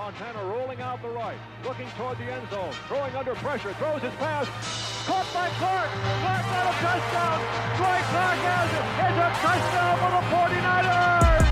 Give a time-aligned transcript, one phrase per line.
[0.00, 4.14] Montana rolling out the right, looking toward the end zone, throwing under pressure, throws his
[4.14, 4.48] pass.
[5.06, 5.90] Caught by Clark.
[6.22, 7.38] Clark got a touchdown.
[7.76, 8.84] Dwight Clark has it.
[9.04, 11.49] It's a touchdown for the 49ers.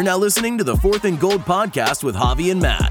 [0.00, 2.90] You're now listening to the Fourth and Gold podcast with Javi and Matt.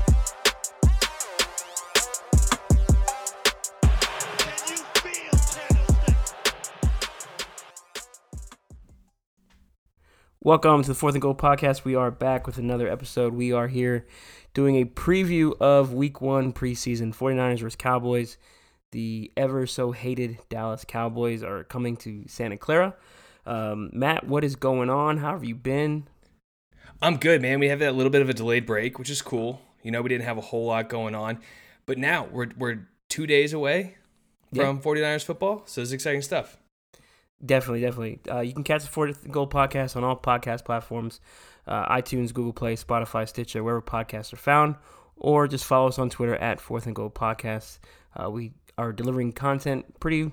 [10.44, 11.84] Welcome to the Fourth and Gold podcast.
[11.84, 13.34] We are back with another episode.
[13.34, 14.06] We are here
[14.54, 18.38] doing a preview of week one preseason 49ers versus Cowboys.
[18.92, 22.94] The ever so hated Dallas Cowboys are coming to Santa Clara.
[23.48, 25.18] Um, Matt, what is going on?
[25.18, 26.08] How have you been?
[27.02, 27.60] I'm good, man.
[27.60, 29.62] We have that little bit of a delayed break, which is cool.
[29.84, 31.40] You know, we didn't have a whole lot going on.
[31.86, 33.96] But now we're we're two days away
[34.52, 34.66] Yeah.
[34.66, 35.64] from 49ers football.
[35.66, 36.58] So it's exciting stuff.
[37.44, 38.20] Definitely, definitely.
[38.30, 41.22] Uh, you can catch the Fourth and Goal podcast on all podcast platforms
[41.66, 44.76] uh, iTunes, Google Play, Spotify, Stitcher, wherever podcasts are found,
[45.16, 47.80] or just follow us on Twitter at Fourth and Goal Podcast.
[48.16, 50.32] Uh, we are delivering content pretty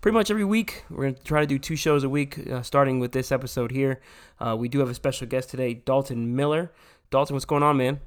[0.00, 0.84] pretty much every week.
[0.90, 3.72] We're going to try to do two shows a week, uh, starting with this episode
[3.72, 4.00] here.
[4.38, 6.70] Uh, we do have a special guest today, Dalton Miller.
[7.10, 8.00] Dalton, what's going on, man?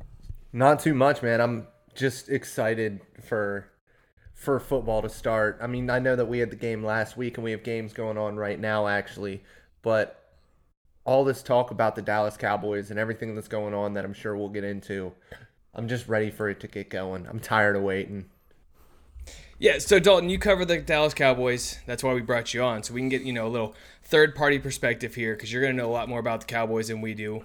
[0.54, 1.42] Not too much, man.
[1.42, 3.68] I'm just excited for
[4.34, 5.60] for football to start.
[5.62, 7.92] I mean, I know that we had the game last week and we have games
[7.92, 9.44] going on right now actually,
[9.82, 10.34] but
[11.04, 14.38] all this talk about the Dallas Cowboys and everything that's going on that I'm sure
[14.38, 15.12] we'll get into,
[15.74, 17.28] I'm just ready for it to get going.
[17.28, 18.30] I'm tired of waiting.
[19.60, 21.80] Yeah, so Dalton, you cover the Dallas Cowboys.
[21.86, 22.82] That's why we brought you on.
[22.82, 25.76] So we can get, you know, a little third party perspective here because you're going
[25.76, 27.44] to know a lot more about the Cowboys than we do.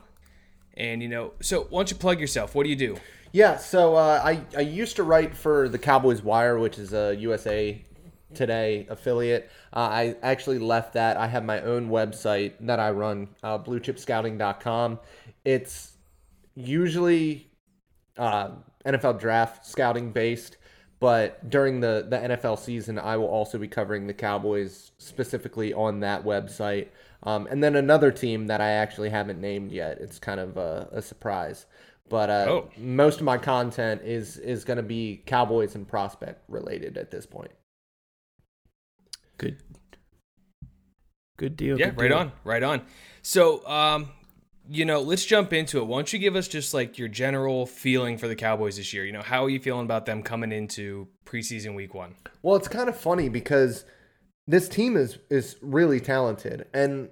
[0.76, 2.54] And, you know, so why don't you plug yourself?
[2.54, 2.98] What do you do?
[3.32, 7.16] Yeah, so uh, I I used to write for the Cowboys Wire, which is a
[7.16, 7.84] USA
[8.32, 9.50] Today affiliate.
[9.72, 11.16] Uh, I actually left that.
[11.16, 14.98] I have my own website that I run, uh, BlueChipScouting.com.
[15.44, 15.92] It's
[16.54, 17.50] usually
[18.16, 18.50] uh,
[18.84, 20.56] NFL draft scouting based,
[21.04, 26.00] but during the the NFL season, I will also be covering the Cowboys specifically on
[26.00, 26.88] that website.
[27.24, 29.98] Um, and then another team that I actually haven't named yet.
[30.00, 31.66] It's kind of a, a surprise.
[32.08, 32.70] But uh, Oh.
[32.78, 37.26] most of my content is is going to be Cowboys and prospect related at this
[37.26, 37.52] point.
[39.36, 39.58] Good.
[41.36, 41.78] Good deal.
[41.78, 42.16] Yeah, good right deal.
[42.16, 42.80] on, right on.
[43.20, 44.08] So, um,
[44.68, 45.84] you know, let's jump into it.
[45.84, 49.04] Why don't you give us just like your general feeling for the Cowboys this year?
[49.04, 52.14] You know, how are you feeling about them coming into preseason week one?
[52.42, 53.84] Well, it's kind of funny because
[54.46, 57.10] this team is is really talented, and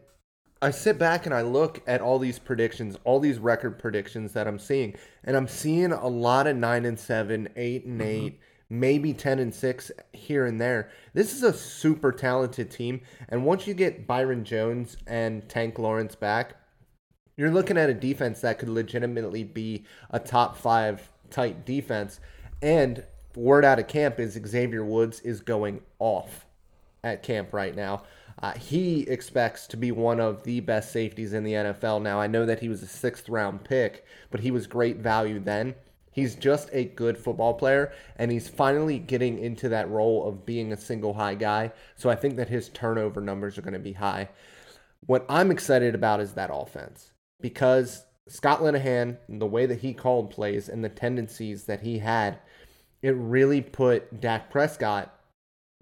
[0.62, 4.46] I sit back and I look at all these predictions, all these record predictions that
[4.46, 8.10] I'm seeing, and I'm seeing a lot of nine and seven, eight and mm-hmm.
[8.10, 8.40] eight,
[8.70, 10.90] maybe ten and six here and there.
[11.12, 16.14] This is a super talented team, and once you get Byron Jones and Tank Lawrence
[16.14, 16.56] back,
[17.42, 22.20] you're looking at a defense that could legitimately be a top five tight defense.
[22.62, 23.02] And
[23.34, 26.46] word out of camp is Xavier Woods is going off
[27.02, 28.04] at camp right now.
[28.40, 32.00] Uh, he expects to be one of the best safeties in the NFL.
[32.00, 35.40] Now, I know that he was a sixth round pick, but he was great value
[35.40, 35.74] then.
[36.12, 40.72] He's just a good football player, and he's finally getting into that role of being
[40.72, 41.72] a single high guy.
[41.96, 44.28] So I think that his turnover numbers are going to be high.
[45.06, 47.11] What I'm excited about is that offense
[47.42, 52.38] because Scott Linehan, the way that he called plays and the tendencies that he had,
[53.02, 55.14] it really put Dak Prescott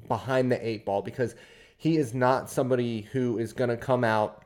[0.08, 1.34] behind the eight ball because
[1.76, 4.44] he is not somebody who is going to come out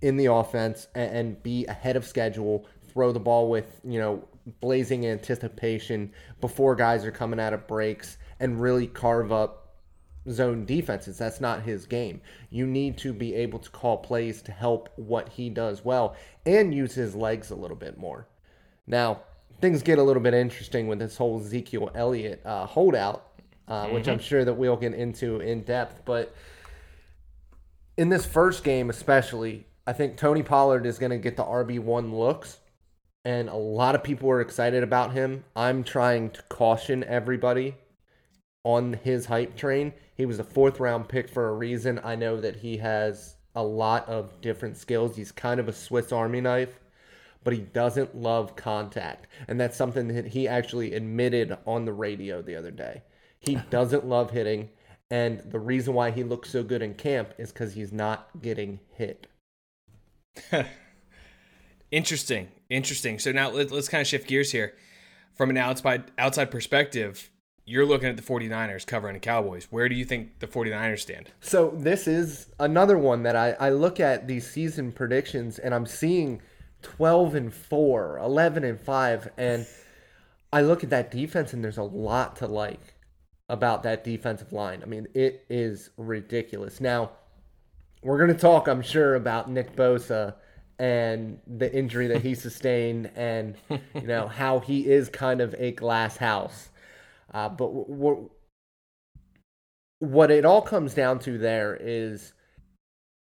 [0.00, 4.26] in the offense and, and be ahead of schedule, throw the ball with, you know,
[4.60, 9.61] blazing anticipation before guys are coming out of breaks and really carve up
[10.30, 11.18] zone defenses.
[11.18, 12.20] That's not his game.
[12.50, 16.16] You need to be able to call plays to help what he does well
[16.46, 18.28] and use his legs a little bit more.
[18.86, 19.22] Now,
[19.60, 23.26] things get a little bit interesting with this whole Ezekiel Elliott uh, holdout,
[23.68, 26.02] uh, which I'm sure that we'll get into in depth.
[26.04, 26.34] But
[27.96, 32.12] in this first game, especially, I think Tony Pollard is going to get the RB1
[32.12, 32.58] looks.
[33.24, 35.44] And a lot of people are excited about him.
[35.54, 37.76] I'm trying to caution everybody
[38.64, 39.92] on his hype train.
[40.22, 42.00] He was a fourth round pick for a reason.
[42.04, 45.16] I know that he has a lot of different skills.
[45.16, 46.78] He's kind of a Swiss Army knife,
[47.42, 49.26] but he doesn't love contact.
[49.48, 53.02] And that's something that he actually admitted on the radio the other day.
[53.40, 54.68] He doesn't love hitting.
[55.10, 58.78] And the reason why he looks so good in camp is because he's not getting
[58.92, 59.26] hit.
[61.90, 62.46] Interesting.
[62.70, 63.18] Interesting.
[63.18, 64.76] So now let, us kind of shift gears here.
[65.34, 67.28] From an outside outside perspective,
[67.64, 69.68] you're looking at the 49ers covering the Cowboys.
[69.70, 71.30] Where do you think the 49ers stand?
[71.40, 75.86] So this is another one that I, I look at these season predictions and I'm
[75.86, 76.42] seeing
[76.82, 79.66] 12 and 4, 11 and 5 and
[80.52, 82.94] I look at that defense and there's a lot to like
[83.48, 84.82] about that defensive line.
[84.82, 86.80] I mean, it is ridiculous.
[86.80, 87.12] Now,
[88.02, 90.34] we're going to talk, I'm sure, about Nick Bosa
[90.78, 95.70] and the injury that he sustained and you know how he is kind of a
[95.72, 96.70] glass house.
[97.32, 97.68] Uh, but
[99.98, 102.32] what it all comes down to there is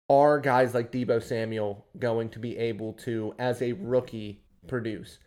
[0.10, 5.20] are guys like Deebo Samuel going to be able to, as a rookie, produce?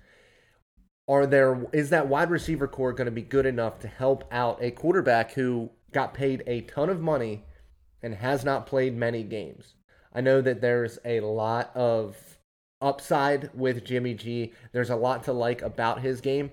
[1.08, 4.62] Are there is that wide receiver core going to be good enough to help out
[4.62, 7.44] a quarterback who got paid a ton of money
[8.02, 9.74] and has not played many games?
[10.12, 12.16] I know that there's a lot of
[12.80, 14.52] upside with Jimmy G.
[14.72, 16.50] There's a lot to like about his game,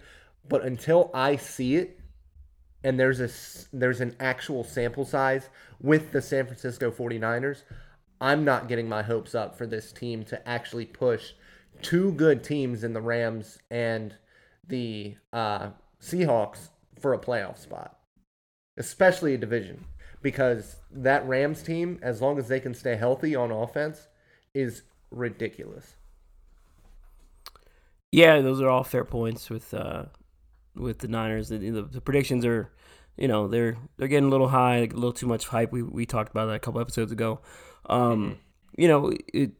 [0.48, 2.00] but until I see it
[2.86, 3.30] and there's a
[3.76, 5.50] there's an actual sample size
[5.82, 7.64] with the San Francisco 49ers,
[8.22, 11.32] I'm not getting my hopes up for this team to actually push
[11.82, 14.16] two good teams in the Rams and
[14.68, 17.98] the uh, Seahawks for a playoff spot,
[18.78, 19.86] especially a division
[20.22, 24.08] because that Rams team, as long as they can stay healthy on offense,
[24.54, 25.96] is ridiculous.
[28.12, 30.06] Yeah, those are all fair points with uh,
[30.76, 31.50] with the Niners.
[31.50, 32.70] The, the, the, predictions are,
[33.18, 35.72] you know, they're they're getting a little high, a little too much hype.
[35.72, 37.42] We we talked about that a couple episodes ago.
[37.88, 38.34] Um, mm-hmm.
[38.82, 39.52] You know, it,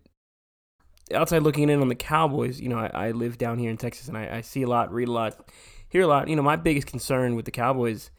[1.14, 4.08] outside looking in on the Cowboys, you know, I, I live down here in Texas
[4.08, 5.50] and I, I see a lot, read a lot,
[5.90, 6.28] hear a lot.
[6.28, 8.12] You know, my biggest concern with the Cowboys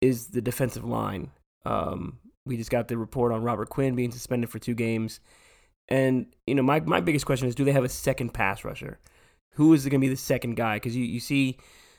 [0.00, 1.30] is the defensive line.
[1.66, 5.20] Um, we just got the report on Robert Quinn being suspended for two games.
[5.88, 8.98] And, you know, my, my biggest question is do they have a second pass rusher?
[9.54, 10.76] Who is going to be the second guy?
[10.76, 11.58] Because you, you see,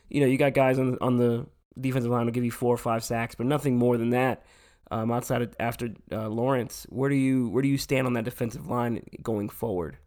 [0.10, 1.46] you know, you got guys on, on the
[1.80, 4.44] defensive line will give you four or five sacks, but nothing more than that.
[4.90, 8.26] Um, outside of after uh, Lawrence, where do you where do you stand on that
[8.26, 9.98] defensive line going forward?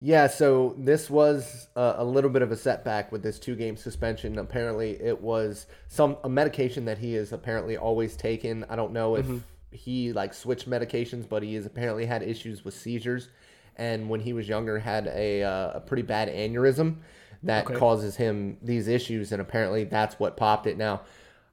[0.00, 4.38] Yeah, so this was a, a, little bit of a setback with this two-game suspension.
[4.38, 8.64] Apparently, it was some a medication that he is apparently always taken.
[8.68, 9.38] I don't know if mm-hmm.
[9.70, 13.28] he like switched medications, but he has apparently had issues with seizures,
[13.76, 16.96] and when he was younger, had a uh, a pretty bad aneurysm
[17.42, 17.74] that okay.
[17.74, 20.76] causes him these issues, and apparently that's what popped it.
[20.76, 21.02] Now,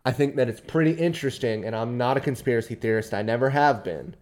[0.05, 3.13] I think that it's pretty interesting, and I'm not a conspiracy theorist.
[3.13, 4.15] I never have been,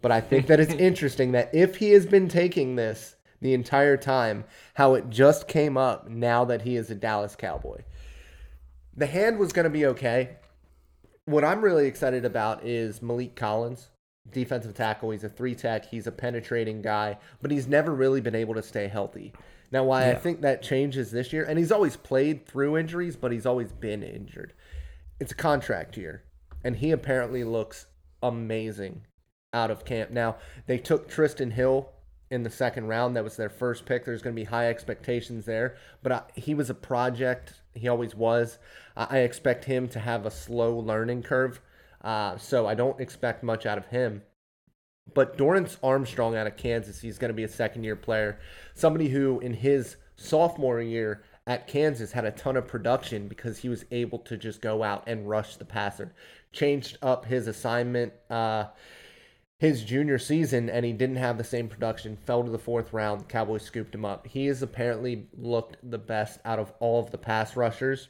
[0.00, 3.96] but I think that it's interesting that if he has been taking this the entire
[3.96, 7.82] time how it just came up now that he is a Dallas Cowboy.
[8.96, 10.36] The hand was going to be okay.
[11.24, 13.88] What I'm really excited about is Maliek Collins,
[14.30, 15.10] defensive tackle.
[15.10, 18.62] He's a three tech, he's a penetrating guy, but he's never really been able to
[18.62, 19.32] stay healthy.
[19.72, 20.12] Now, why yeah.
[20.12, 23.72] I think that changes this year, and he's always played through injuries, but he's always
[23.72, 24.52] been injured.
[25.20, 26.24] It's a contract year,
[26.64, 27.86] and he apparently looks
[28.22, 29.02] amazing
[29.52, 30.10] out of camp.
[30.10, 30.36] Now,
[30.66, 31.90] they took Trysten Hill
[32.30, 33.16] in the second round.
[33.16, 34.04] That was their first pick.
[34.04, 35.76] There's going to be high expectations there.
[36.02, 37.54] But I, he was a project.
[37.74, 38.58] He always was.
[38.96, 41.60] I expect him to have a slow learning curve.
[42.02, 44.22] Uh, so I don't expect much out of him.
[45.14, 48.38] But Dorance Armstrong out of Kansas, he's going to be a second year player.
[48.74, 53.68] Somebody who, in his sophomore year at Kansas, had a ton of production because he
[53.68, 56.12] was able to just go out and rush the passer.
[56.52, 58.12] Changed up his assignment.
[58.28, 58.66] Uh,
[59.60, 63.20] his junior season and he didn't have the same production, fell to the fourth round.
[63.20, 64.26] The Cowboys scooped him up.
[64.26, 68.08] He has apparently looked the best out of all of the pass rushers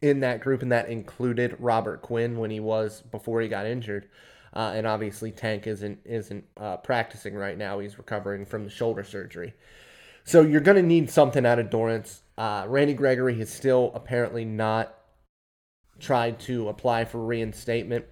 [0.00, 4.08] in that group, and that included Robert Quinn when he was before he got injured.
[4.52, 7.78] Uh, and obviously, Tank isn't isn't uh, practicing right now.
[7.78, 9.54] He's recovering from the shoulder surgery.
[10.24, 12.20] So you're going to need something out of Dorance.
[12.36, 14.94] Uh, Randy Gregory has still apparently not
[15.98, 18.04] tried to apply for reinstatement.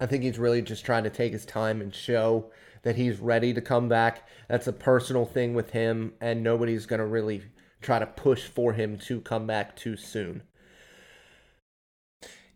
[0.00, 2.50] I think he's really just trying to take his time and show
[2.82, 4.28] that he's ready to come back.
[4.48, 7.42] That's a personal thing with him, and nobody's going to really
[7.80, 10.42] try to push for him to come back too soon.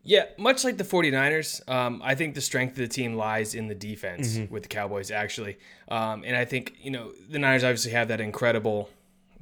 [0.06, 3.66] Yeah, much like the 49ers, um, I think the strength of the team lies in
[3.66, 4.52] the defense mm-hmm.
[4.52, 5.58] with the Cowboys, actually.
[5.88, 8.88] Um, and I think, you know, the Niners obviously have that incredible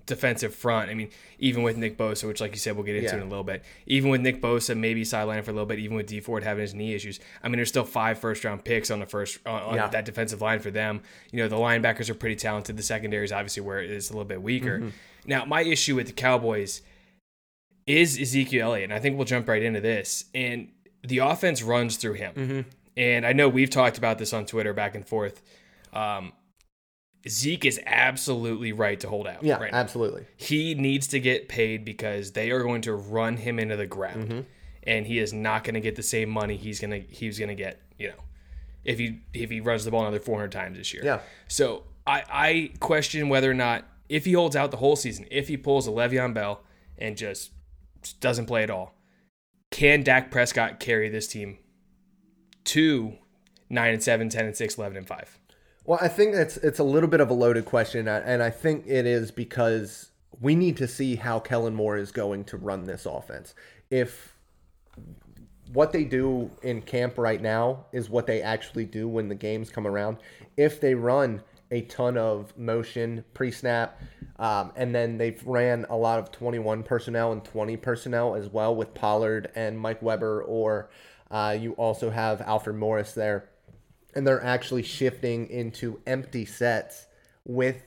[0.06, 0.90] defensive front.
[0.90, 3.16] I mean, even with Nick Bosa, which, like you said, we'll get into Yeah.
[3.16, 3.62] in a little bit.
[3.87, 5.78] Even with Nick Bosa, maybe sidelined for a little bit.
[5.78, 8.64] Even with D Ford having his knee issues, I mean, there's still five first round
[8.64, 9.88] picks on the first on, on Yeah.
[9.88, 11.00] that defensive line for them.
[11.30, 12.76] You know, the linebackers are pretty talented.
[12.76, 14.78] The secondary is obviously where it is a little bit weaker.
[14.78, 14.88] Mm-hmm.
[15.26, 16.83] Now, my issue with the Cowboys
[17.86, 20.24] is Ezekiel Elliott, and I think we'll jump right into this.
[20.34, 20.68] And
[21.02, 22.34] the offense runs through him.
[22.34, 22.60] Mm-hmm.
[22.96, 25.42] And I know we've talked about this on Twitter back and forth.
[25.92, 26.32] Um,
[27.28, 29.42] Zeke is absolutely right to hold out.
[29.42, 29.78] Yeah, right now.
[29.78, 30.26] absolutely.
[30.36, 34.28] He needs to get paid because they are going to run him into the ground,
[34.28, 34.40] Mm-hmm.
[34.84, 37.80] and he is not going to get the same money he's gonna he's gonna get.
[37.98, 38.14] You know,
[38.84, 41.02] if he if he runs the ball another 400 times this year.
[41.04, 41.20] Yeah.
[41.48, 45.48] So I I question whether or not if he holds out the whole season, if
[45.48, 46.62] he pulls a Le'Veon Bell
[46.98, 47.50] and just
[48.12, 48.94] doesn't play at all,
[49.70, 51.58] can Dak Prescott carry this team
[52.64, 53.18] to
[53.68, 55.38] nine and seven, 10 and six, 11 and five?
[55.84, 58.84] Well, I think it's it's a little bit of a loaded question, and I think
[58.87, 63.06] it is because we need to see how Kellen Moore is going to run this
[63.06, 63.54] offense.
[63.90, 64.34] If
[65.73, 69.70] what they do in camp right now is what they actually do when the games
[69.70, 70.18] come around,
[70.56, 71.42] if they run
[71.74, 74.00] a ton of motion pre-snap,
[74.38, 78.74] um, and then they've ran a lot of 21 personnel and 20 personnel as well
[78.74, 80.88] with Pollard and Mike Weber, or
[81.30, 83.48] uh, you also have Alfred Morris there
[84.14, 87.06] and they're actually shifting into empty sets
[87.44, 87.82] with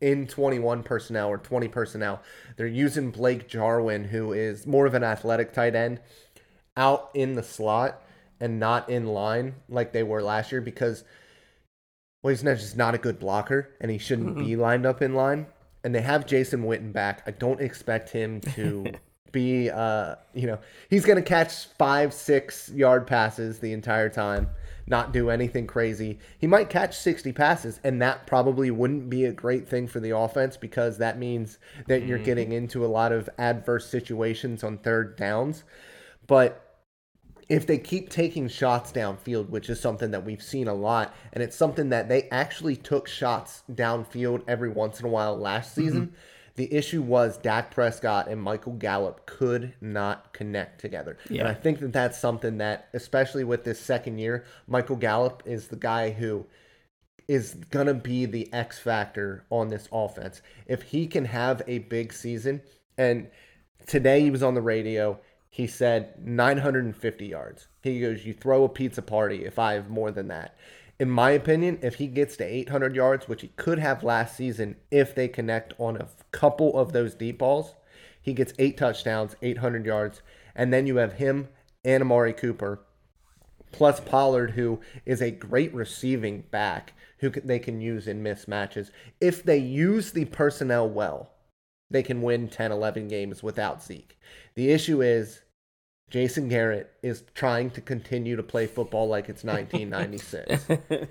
[0.00, 2.20] in 21 personnel or 20 personnel.
[2.56, 6.00] They're using Blake Jarwin, who is more of an athletic tight end,
[6.76, 8.02] out in the slot
[8.40, 11.04] and not in line like they were last year because
[12.26, 15.14] well, he's not just not a good blocker and he shouldn't be lined up in
[15.14, 15.46] line.
[15.84, 17.22] And they have Jason Witten back.
[17.24, 18.84] I don't expect him to
[19.30, 20.58] be uh you know,
[20.90, 24.48] he's gonna catch five, six yard passes the entire time,
[24.88, 26.18] not do anything crazy.
[26.36, 30.10] He might catch sixty passes, and that probably wouldn't be a great thing for the
[30.10, 35.14] offense because that means that you're getting into a lot of adverse situations on third
[35.14, 35.62] downs.
[36.26, 36.65] But
[37.48, 41.42] if they keep taking shots downfield, which is something that we've seen a lot, and
[41.42, 45.80] it's something that they actually took shots downfield every once in a while last mm-hmm.
[45.82, 46.12] season.
[46.56, 51.18] The issue was Dak Prescott and Michael Gallup could not connect together.
[51.40, 55.68] And I think that that's something that, especially with this second year, Michael Gallup is
[55.68, 56.46] the guy who
[57.28, 60.40] is going to be the X factor on this offense.
[60.66, 62.62] If he can have a big season,
[62.96, 63.28] and
[63.86, 65.20] today he was on the radio,
[65.56, 67.68] he said 950 yards.
[67.82, 70.54] He goes, You throw a pizza party if I have more than that.
[71.00, 74.76] In my opinion, if he gets to 800 yards, which he could have last season
[74.90, 77.74] if they connect on a couple of those deep balls,
[78.20, 80.20] he gets eight touchdowns, 800 yards,
[80.54, 81.48] and then you have him
[81.82, 82.82] and Amari Cooper
[83.72, 88.90] plus Pollard, who is a great receiving back who they can use in mismatches.
[89.22, 91.30] If they use the personnel well,
[91.90, 94.18] they can win 10, 11 games without Zeke.
[94.54, 95.40] The issue is
[96.10, 100.66] Jason Garrett is trying to continue to play football like it's 1996.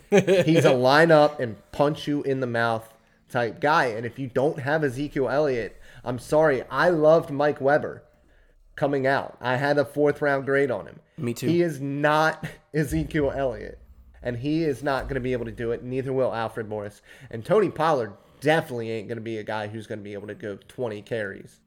[0.45, 2.87] He's a line up and punch you in the mouth
[3.29, 3.87] type guy.
[3.87, 6.63] And if you don't have Ezekiel Elliott, I'm sorry.
[6.69, 8.03] I loved Mike Weber
[8.77, 9.37] coming out.
[9.41, 10.99] I had a fourth round grade on him.
[11.17, 11.47] Me too.
[11.47, 13.79] He is not Ezekiel Elliott.
[14.23, 15.83] And he is not going to be able to do it.
[15.83, 17.01] Neither will Alfred Morris.
[17.29, 20.27] And Tony Pollard definitely ain't going to be a guy who's going to be able
[20.27, 21.59] to go 20 carries.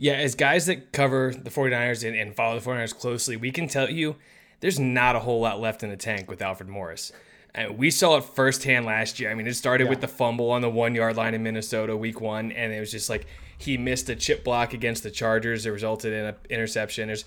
[0.00, 3.68] Yeah, as guys that cover the 49ers and, and follow the 49ers closely, we can
[3.68, 4.16] tell you
[4.60, 7.12] there's not a whole lot left in the tank with Alfred Morris.
[7.54, 9.30] And we saw it firsthand last year.
[9.30, 12.18] I mean, it started with the fumble on the one yard line in Minnesota week
[12.18, 13.26] one, and it was just like
[13.58, 17.08] he missed a chip block against the Chargers that resulted in an interception.
[17.08, 17.26] There's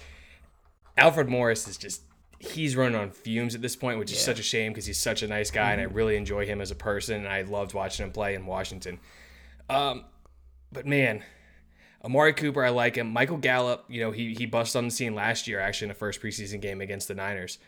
[0.97, 2.01] Alfred Morris is just
[2.39, 5.21] he's running on fumes at this point, which is such a shame because he's such
[5.21, 8.03] a nice guy and I really enjoy him as a person and I loved watching
[8.03, 8.99] him play in Washington.
[9.69, 10.05] Um,
[10.71, 11.23] but man,
[12.05, 13.11] Amari Cooper, I like him.
[13.11, 15.95] Michael Gallup, you know, he he busted on the scene last year actually in the
[15.95, 17.59] first preseason game against the Niners.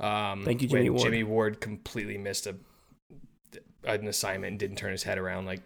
[0.00, 1.02] Um, Thank you, Jimmy Ward.
[1.02, 2.56] Jimmy Ward completely missed a
[3.84, 5.60] an assignment and didn't turn his head around like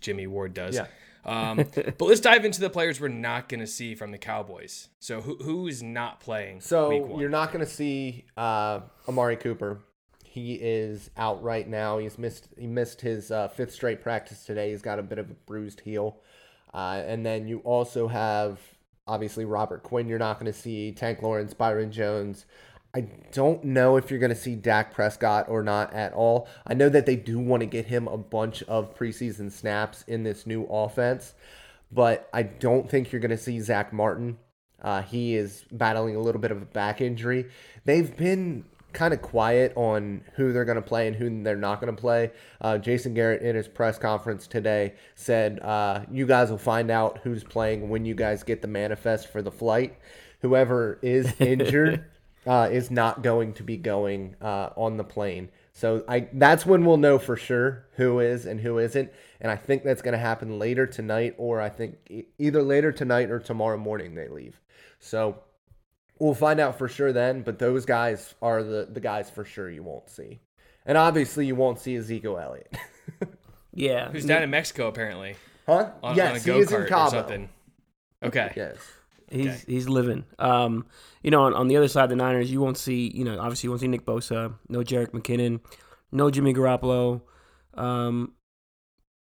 [0.00, 0.74] Jimmy Ward does.
[0.74, 0.86] Yeah.
[1.24, 4.88] Um, but let's dive into the players we're not going to see from the Cowboys.
[4.98, 6.60] So who who is not playing?
[6.60, 9.80] So you're not going to see uh, Amari Cooper.
[10.24, 11.98] He is out right now.
[11.98, 12.48] He's missed.
[12.56, 14.70] He missed his uh, fifth straight practice today.
[14.70, 16.18] He's got a bit of a bruised heel.
[16.72, 18.60] Uh, and then you also have
[19.06, 20.08] obviously Robert Quinn.
[20.08, 22.46] You're not going to see Tank Lawrence, Byron Jones.
[22.92, 26.48] I don't know if you're going to see Dak Prescott or not at all.
[26.66, 30.24] I know that they do want to get him a bunch of preseason snaps in
[30.24, 31.34] this new offense,
[31.92, 34.38] but I don't think you're going to see Zach Martin.
[34.82, 37.46] Uh, he is battling a little bit of a back injury.
[37.84, 41.80] They've been kind of quiet on who they're going to play and who they're not
[41.80, 42.30] going to play.
[42.60, 47.20] Uh, Jason Garrett in his press conference today said, uh, "You guys will find out
[47.22, 49.98] who's playing when you guys get the manifest for the flight.
[50.40, 52.04] Whoever is injured
[52.46, 56.84] uh, is not going to be going uh, on the plane." So I that's when
[56.84, 60.18] we'll know for sure who is and who isn't, and I think that's going to
[60.18, 64.60] happen later tonight, or I think e- either later tonight or tomorrow morning they leave.
[64.98, 65.38] So
[66.20, 67.42] we'll find out for sure then.
[67.42, 70.38] But those guys are the the guys for sure you won't see,
[70.86, 72.76] and obviously you won't see Ezekiel Elliott.
[73.72, 74.10] Yeah.
[74.10, 75.36] Who's down in Mexico apparently
[75.66, 75.90] huh?
[76.02, 77.10] on, yes, on a he is in kart or Cabo.
[77.10, 77.48] something.
[78.22, 78.52] Okay.
[78.56, 78.76] Yes.
[79.30, 79.62] He's Okay.
[79.68, 80.24] he's living.
[80.40, 80.86] Um,
[81.22, 83.12] you know, on, on the other side of the Niners, you won't see.
[83.14, 85.60] You know, obviously you won't see Nick Bosa, no Jerick McKinnon,
[86.10, 87.20] no Jimmy Garoppolo,
[87.74, 88.32] um,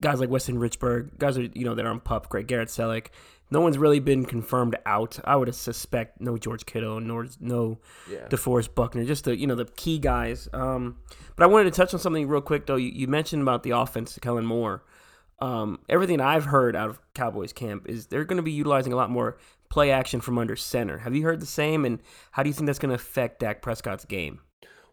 [0.02, 2.28] guys like Weston Richburg, guys are you know that are on pup.
[2.28, 3.06] Great Garrett Celek.
[3.50, 5.18] No one's really been confirmed out.
[5.24, 7.78] I would suspect no George Kittle, nor no
[8.10, 8.26] Yeah.
[8.28, 10.48] DeForest Buckner, just the you know the key guys.
[10.52, 10.96] Um,
[11.36, 12.76] but I wanted to touch on something real quick though.
[12.76, 14.82] You, you mentioned about the offense, to Kellen Moore.
[15.40, 18.96] Um, everything I've heard out of Cowboys camp is they're going to be utilizing a
[18.96, 19.36] lot more
[19.68, 20.98] play action from under center.
[20.98, 21.84] Have you heard the same?
[21.84, 21.98] And
[22.30, 24.40] how do you think that's going to affect Dak Prescott's game?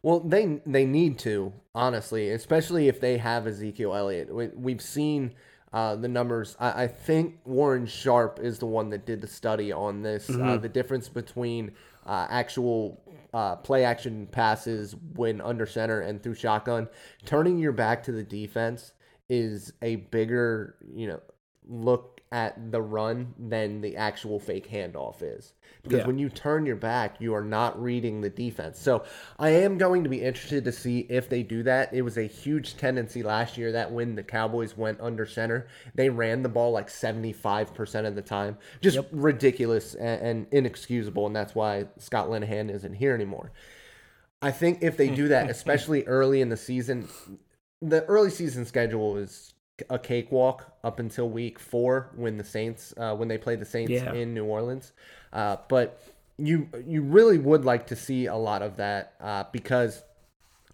[0.03, 4.33] Well, they they need to honestly, especially if they have Ezekiel Elliott.
[4.33, 5.35] We, we've seen
[5.73, 6.55] uh, the numbers.
[6.59, 10.29] I, I think Warren Sharp is the one that did the study on this.
[10.29, 11.71] Uh, the difference between
[12.05, 13.01] uh, actual
[13.33, 16.87] uh, play action passes when under center and through shotgun,
[17.25, 18.93] turning your back to the defense
[19.29, 21.19] is a bigger you know
[21.67, 25.53] look at the run than the actual fake handoff is.
[25.83, 26.07] Because Yeah.
[26.07, 28.79] when you turn your back, you are not reading the defense.
[28.79, 29.03] So
[29.37, 31.93] I am going to be interested to see if they do that.
[31.93, 36.09] It was a huge tendency last year that when the Cowboys went under center, they
[36.09, 38.57] ran the ball like 75% of the time.
[38.79, 41.27] Just ridiculous and, and inexcusable.
[41.27, 43.51] And that's why Scott Linehan isn't here anymore.
[44.41, 47.09] I think if they do that, especially early in the season,
[47.81, 49.50] the early season schedule is
[49.89, 53.91] a cakewalk up until week four when the Saints uh, when they play the Saints
[53.91, 54.13] Yeah.
[54.13, 54.91] in New Orleans.
[55.33, 56.01] Uh, but
[56.37, 60.03] you you really would like to see a lot of that uh, because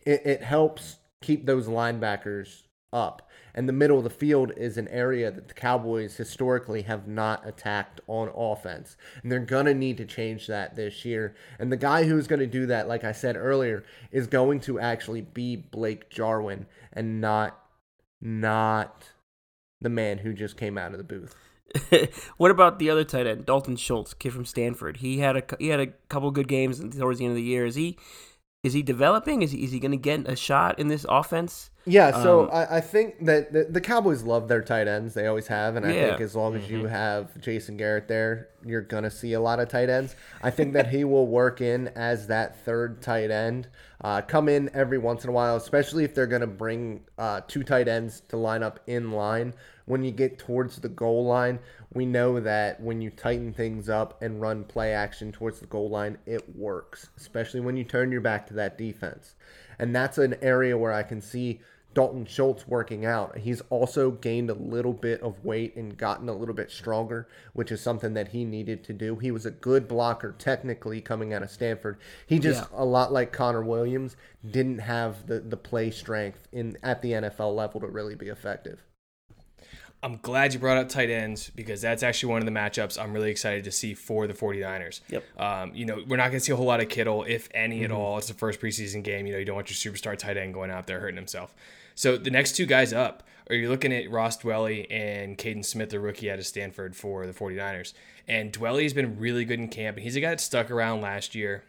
[0.06, 3.24] it, it helps keep those linebackers up.
[3.54, 7.46] And the middle of the field is an area that the Cowboys historically have not
[7.48, 8.96] attacked on offense.
[9.24, 11.36] And they're going to need to change that this year.
[11.58, 14.80] And the guy who's going to do that, like I said earlier, is going to
[14.80, 17.60] actually be Blake Jarwin and not
[18.22, 19.10] not
[19.82, 21.36] the man who just came out of the booth.
[22.38, 24.98] what about the other tight end, Dalton Schultz, kid from Stanford?
[24.98, 27.66] He had a he had a couple good games towards the end of the year.
[27.66, 27.98] Is he
[28.68, 29.42] is he developing?
[29.42, 31.72] Is he, is he going to get a shot in this offense?
[31.86, 35.14] Yeah, so Um, I, I think that the, the Cowboys love their tight ends.
[35.14, 36.10] They always have, and I Yeah.
[36.10, 39.70] think as long as you have Jason Garrett there, you're gonna see a lot of
[39.70, 40.16] tight ends.
[40.42, 43.70] I think that he will work in as that third tight end,
[44.04, 47.64] uh, come in every once in a while, especially if they're gonna bring uh, two
[47.64, 49.54] tight ends to line up in line.
[49.88, 51.60] When you get towards the goal line,
[51.94, 55.90] we know that when you tighten things up and run play action towards the goal
[55.90, 59.36] line, it works, especially when you turn your back to that defense.
[59.80, 61.62] And that's an area where I can see
[61.94, 63.40] Dalton Schultz working out.
[63.40, 67.72] He's also gained a little bit of weight and gotten a little bit stronger, which
[67.72, 69.16] is something that he needed to do.
[69.16, 71.98] He was a good blocker technically coming out of Stanford.
[72.28, 72.84] He just Yeah.
[72.84, 74.16] a lot like Connor Williams
[74.48, 78.84] didn't have the, the play strength in at the NFL level to really be effective.
[80.08, 83.12] I'm glad you brought up tight ends because that's actually one of the matchups I'm
[83.12, 85.02] really excited to see for the 49ers.
[85.10, 85.24] Yep.
[85.38, 87.84] Um, you know, we're not going to see a whole lot of Kittle, if any
[87.84, 88.18] at all.
[88.18, 89.28] It's the first preseason game.
[89.28, 91.54] You know, you don't want your superstar tight end going out there hurting himself.
[91.94, 95.90] So the next two guys up are you're looking at Ross Dwelley and Kaden Smith,
[95.90, 97.92] the rookie out of Stanford for the 49ers.
[98.30, 101.36] And Dwelley's been really good in camp, and he's a guy that stuck around last
[101.36, 101.66] year.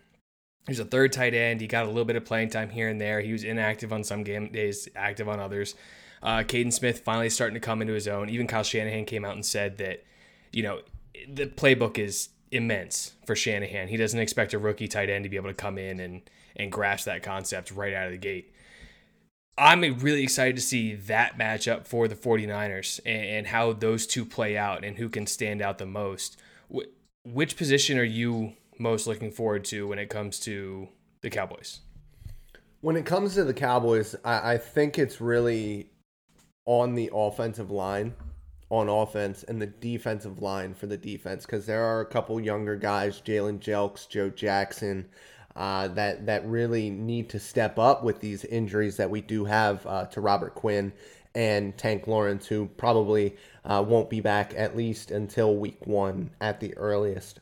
[0.68, 1.60] He's a third tight end.
[1.60, 3.20] He got a little bit of playing time here and there.
[3.20, 5.74] He was inactive on some game days, active on others.
[6.22, 8.28] Uh, Kaden Smith finally starting to come into his own.
[8.28, 10.04] Even Kyle Shanahan came out and said that,
[10.52, 10.80] you know,
[11.28, 13.88] the playbook is immense for Shanahan.
[13.88, 16.22] He doesn't expect a rookie tight end to be able to come in and
[16.56, 18.52] and grasp that concept right out of the gate.
[19.56, 24.24] I'm really excited to see that matchup for the 49ers and, and how those two
[24.24, 26.36] play out and who can stand out the most.
[26.72, 26.86] Wh-
[27.24, 30.88] which position are you most looking forward to when it comes to
[31.22, 31.80] the Cowboys?
[32.80, 35.90] When it comes to the Cowboys, I, I think it's really
[36.68, 38.14] on the offensive line,
[38.68, 42.76] on offense, and the defensive line for the defense because there are a couple younger
[42.76, 45.08] guys, Jalen Jelks, Joe Jackson,
[45.56, 49.84] uh, that that really need to step up with these injuries that we do have
[49.86, 50.92] uh, to Robert Quinn
[51.34, 56.60] and Tank Lawrence, who probably uh, won't be back at least until week one at
[56.60, 57.40] the earliest.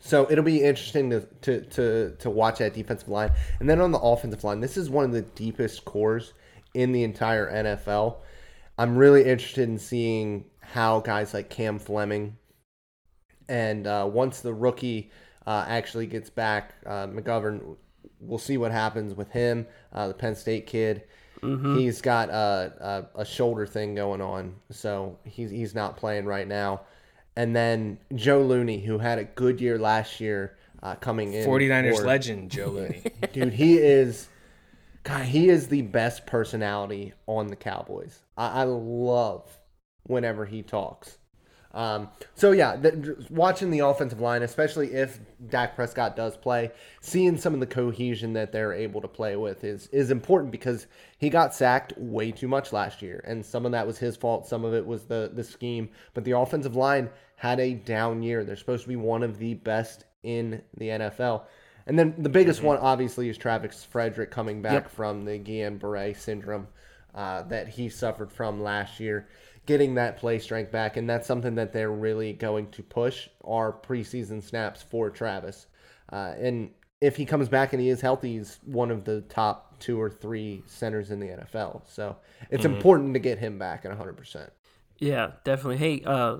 [0.00, 3.32] So it'll be interesting to, to, to, to watch that defensive line.
[3.58, 6.34] And then on the offensive line, this is one of the deepest cores
[6.74, 8.18] in the entire NFL.
[8.78, 12.36] I'm really interested in seeing how guys like Cam Fleming
[13.48, 15.10] and uh, once the rookie
[15.46, 17.76] uh, actually gets back, uh, McGovern,
[18.20, 21.04] we'll see what happens with him, uh, the Penn State kid.
[21.40, 26.48] He's got a, a, a shoulder thing going on, so he's, he's not playing right
[26.48, 26.80] now.
[27.36, 31.48] And then Joe Looney, who had a good year last year uh, coming in.
[31.48, 33.04] 49ers for- legend Joe Looney.
[33.32, 34.28] dude he is
[35.08, 38.22] god he is the best personality on the cowboys.
[38.36, 39.58] I, I love
[40.04, 41.18] whenever he talks.
[41.72, 47.36] Um, so yeah the, watching the offensive line especially if Dak Prescott does play seeing
[47.36, 50.86] some of the cohesion that they're able to play with is is important because
[51.18, 54.48] he got sacked way too much last year and some of that was his fault
[54.48, 55.90] some of it was the the scheme.
[56.14, 58.44] But the offensive line had a down year.
[58.44, 61.44] They're supposed to be one of the best in the NFL
[61.88, 66.68] and then the biggest one, obviously, is Travis Frederick coming back from the Guillain-Barré syndrome
[67.14, 69.26] uh, that he suffered from last year,
[69.64, 73.72] getting that play strength back, and that's something that they're really going to push are
[73.72, 75.66] preseason snaps for Travis.
[76.12, 76.70] Uh, and
[77.00, 80.10] if he comes back and he is healthy, he's one of the top two or
[80.10, 81.82] three centers in the NFL.
[81.88, 82.16] So
[82.50, 84.50] it's important to get him back at 100%.
[84.98, 85.78] Yeah, definitely.
[85.78, 86.38] Hey, uh,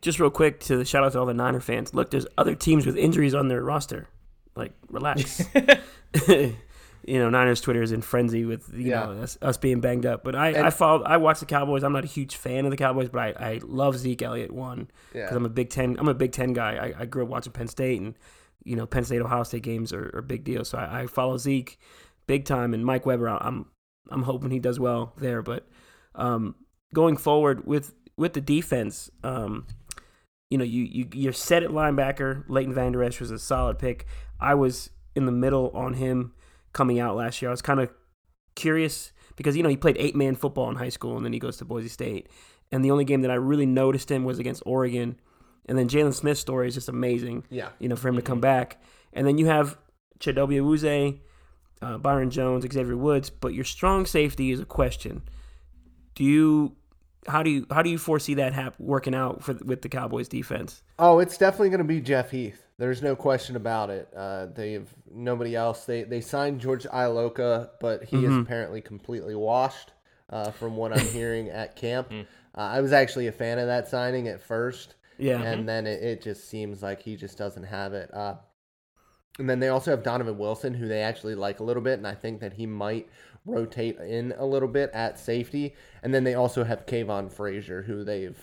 [0.00, 1.94] just real quick to shout out to all the Niner fans.
[1.94, 4.08] Look, there's other teams with injuries on their roster.
[4.56, 5.42] Like, relax.
[6.28, 9.04] you know, Niners Twitter is in frenzy with you Yeah.
[9.06, 10.24] know us, us being banged up.
[10.24, 11.84] But I, I follow, I watch the Cowboys.
[11.84, 14.90] I'm not a huge fan of the Cowboys, but I, I love Zeke Elliott one
[15.12, 15.36] because Yeah.
[15.36, 15.96] I'm a Big Ten.
[15.98, 16.76] I'm a Big Ten guy.
[16.96, 18.14] I, I grew up watching Penn State, and
[18.64, 20.70] you know, Penn State Ohio State games are, are big deals.
[20.70, 21.78] So I, I follow Zeke
[22.26, 23.28] big time, and Mike Weber.
[23.28, 23.66] I'm
[24.10, 25.42] I'm hoping he does well there.
[25.42, 25.68] But
[26.16, 26.56] um,
[26.92, 29.66] going forward with with the defense, um,
[30.50, 32.42] you know, you, you you're set at linebacker.
[32.48, 34.06] Leighton Vander Esch was a solid pick.
[34.40, 36.32] I was in the middle on him
[36.72, 37.50] coming out last year.
[37.50, 37.90] I was kind of
[38.54, 41.38] curious because you know he played eight man football in high school and then he
[41.38, 42.28] goes to Boise State.
[42.72, 45.20] And the only game that I really noticed him was against Oregon.
[45.66, 47.44] And then Jaylon Smith's story is just amazing.
[47.48, 47.68] Yeah.
[47.78, 48.80] You know, for him to come back.
[49.12, 49.78] And then you have
[50.18, 51.20] Chidobe Awuzie,
[51.82, 55.22] uh, Byron Jones, Xavier Woods, but your strong safety is a question.
[56.14, 56.76] Do you
[57.28, 60.28] how do you how do you foresee that hap- working out for with the Cowboys
[60.28, 60.82] defense?
[60.98, 62.65] Oh, it's definitely going to be Jeff Heath.
[62.78, 64.08] There's no question about it.
[64.14, 65.84] Uh, they've nobody else.
[65.86, 69.92] They they signed George Iloka, but he is apparently completely washed.
[70.28, 72.24] Uh, from what I'm hearing at camp, uh,
[72.56, 75.40] I was actually a fan of that signing at first, Yeah.
[75.40, 78.12] and then it, it just seems like he just doesn't have it.
[78.12, 78.34] Uh,
[79.38, 82.06] and then they also have Donovan Wilson, who they actually like a little bit, and
[82.08, 83.08] I think that he might
[83.44, 85.74] rotate in a little bit at safety.
[86.02, 88.36] And then they also have Kavon Frazier, who they've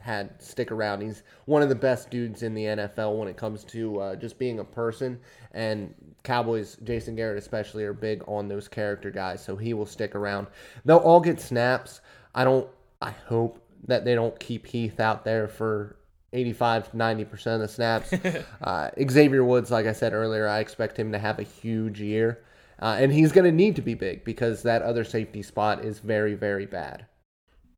[0.00, 1.00] had stick around.
[1.00, 4.38] He's one of the best dudes in the NFL when it comes to uh, just
[4.38, 5.18] being a person.
[5.52, 10.14] And Cowboys, Jason Garrett especially, are big on those character guys, so he will stick
[10.14, 10.46] around.
[10.84, 12.00] They'll all get snaps.
[12.34, 12.68] I don't.
[13.00, 15.96] I hope that they don't keep Heath out there for
[16.32, 18.12] 85 90% of the snaps.
[18.62, 22.42] uh, Xavier Woods, like I said earlier, I expect him to have a huge year.
[22.80, 25.98] Uh, and he's going to need to be big because that other safety spot is
[25.98, 27.06] very, very bad.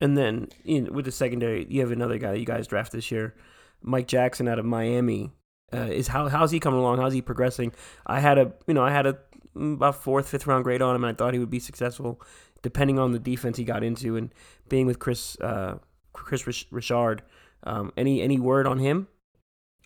[0.01, 2.99] And then you know, with the secondary, you have another guy that you guys drafted
[2.99, 3.35] this year,
[3.83, 5.31] Mike Jackson out of Miami.
[5.73, 6.99] Uh, is how how's he coming along?
[6.99, 7.73] How's he progressing?
[8.07, 9.19] I had a you know I had a
[9.57, 12.21] mm, about fourth fifth round grade on him, and I thought he would be successful,
[12.63, 14.35] depending on the defense he got into and
[14.69, 15.79] being with Chris uh,
[16.13, 17.23] Chris Rich- Richard.
[17.65, 19.07] Um, any any word on him?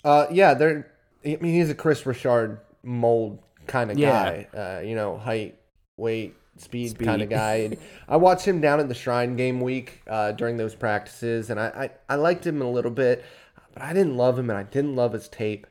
[0.05, 0.91] Uh, yeah, they're.
[1.25, 4.11] I mean, he's a Kris Richard mold kind of Yeah.
[4.53, 4.59] guy.
[4.79, 5.59] Uh, you know, height,
[5.97, 7.05] weight, speed, Speed.
[7.05, 7.55] kind of guy.
[7.57, 7.77] And
[8.09, 11.91] I watched him down at the Shrine game week uh, during those practices, and I,
[12.09, 13.25] I I liked him a little bit,
[13.73, 15.67] but I didn't love him, and I didn't love his tape.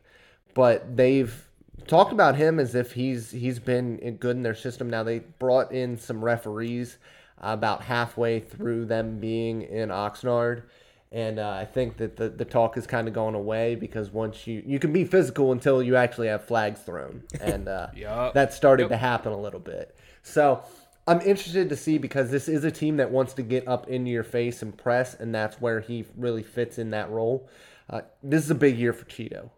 [0.54, 1.48] But they've
[1.88, 4.89] talked about him as if he's he's been good in their system.
[4.89, 6.98] Now they brought in some referees
[7.39, 10.63] about halfway through them being in Oxnard.
[11.12, 14.48] And uh, I think that the, the talk is kind of gone away because once
[14.48, 18.34] you you can be physical until you actually have flags thrown, and uh, Yup.
[18.34, 19.96] that started to happen a little bit.
[20.24, 20.64] So
[21.06, 24.10] I'm interested to see because this is a team that wants to get up into
[24.10, 27.48] your face and press, and that's where he really fits in that role.
[27.90, 29.52] Uh, this is a big year for Cheeto.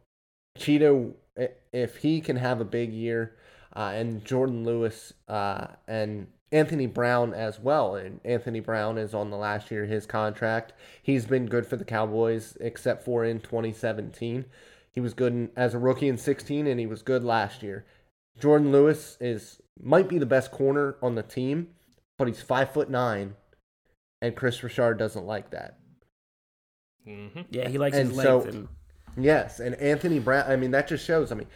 [0.58, 1.14] Cheeto,
[1.72, 3.36] if he can have a big year,
[3.76, 7.96] uh, and Jourdan Lewis uh, and Anthony Brown as well.
[7.96, 10.74] And Anthony Brown is on the last year of his contract.
[11.04, 14.46] He's been good for the Cowboys, except for in 2017.
[14.92, 17.86] He was good in, as a rookie in 16, and he was good last year.
[18.40, 21.70] Jourdan Lewis is might be the best corner on the team,
[22.18, 23.36] but he's five foot nine,
[24.22, 25.78] and Kris Richard doesn't like that.
[27.06, 28.54] hmm Yeah, he likes And his so- length.
[28.56, 28.68] and
[29.18, 30.52] Yes, and Anthony Brown.
[30.52, 31.32] I mean, that just shows.
[31.32, 31.48] I mean,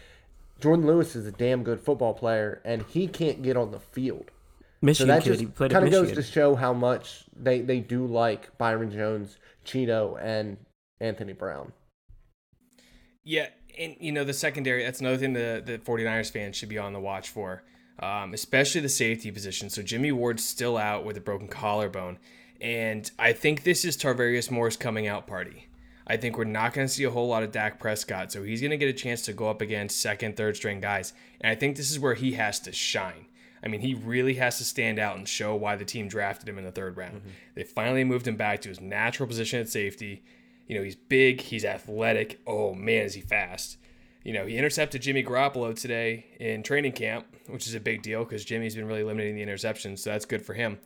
[0.62, 4.32] Jourdan Lewis is a damn good football player, and he can't get on the field.
[4.82, 5.30] So Michigan that kid.
[5.32, 8.58] just He played at kind of goes to show how much they they do like
[8.58, 10.56] Byron Jones, Cheeto, and
[11.02, 11.74] Anthony Brown.
[13.26, 14.84] Yeah, and you know the secondary.
[14.84, 17.64] That's another thing the the 49ers fans should be on the watch for,
[18.00, 19.70] um, especially the safety position.
[19.70, 22.18] So Jimmy Ward's still out with a broken collarbone,
[22.62, 25.68] and I think this is Tarvarius Moore's coming out party.
[26.08, 28.62] I think we're not going to see a whole lot of Dak Prescott, so he's
[28.62, 31.56] going to get a chance to go up against second, third string guys, and I
[31.56, 33.28] think this is where he has to shine.
[33.64, 36.58] I mean, he really has to stand out and show why the team drafted him
[36.58, 37.22] in the third round.
[37.56, 40.24] They finally moved him back to his natural position at safety.
[40.70, 42.40] You know, he's big, he's athletic.
[42.48, 43.78] Oh man, is he fast!
[44.24, 48.24] You know, he intercepted Jimmy Garoppolo today in training camp, which is a big deal
[48.24, 50.78] because Jimmy's been really limiting the interceptions, so that's good for him.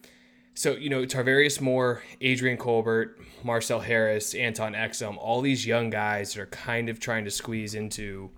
[0.55, 6.33] So, you know, Tarvarius Moore, Adrian Colbert, Marcel Harris, Antone Exum, all these young guys
[6.33, 8.29] that are kind of trying to squeeze into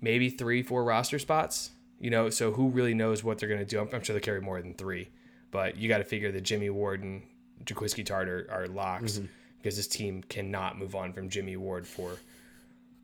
[0.00, 1.72] maybe three, four roster spots.
[1.98, 3.80] You know, so who really knows what they're going to do?
[3.80, 5.10] I'm, I'm sure they carry more than three,
[5.50, 7.22] but you got to figure that Jimmy Ward and
[7.64, 9.26] Jaquiski Tartt are locks mm-hmm.
[9.60, 12.16] Because this team cannot move on from Jimmy Ward for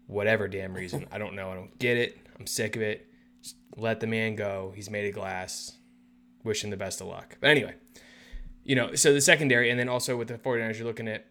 [0.06, 1.06] whatever damn reason.
[1.12, 1.50] I don't know.
[1.50, 2.18] I don't get it.
[2.38, 3.08] I'm sick of it.
[3.42, 4.72] Just let the man go.
[4.74, 5.76] He's made of glass.
[6.44, 7.36] Wish him the best of luck.
[7.40, 7.74] But anyway,
[8.64, 11.26] you know, so the secondary, and then also with the 49ers, you're looking at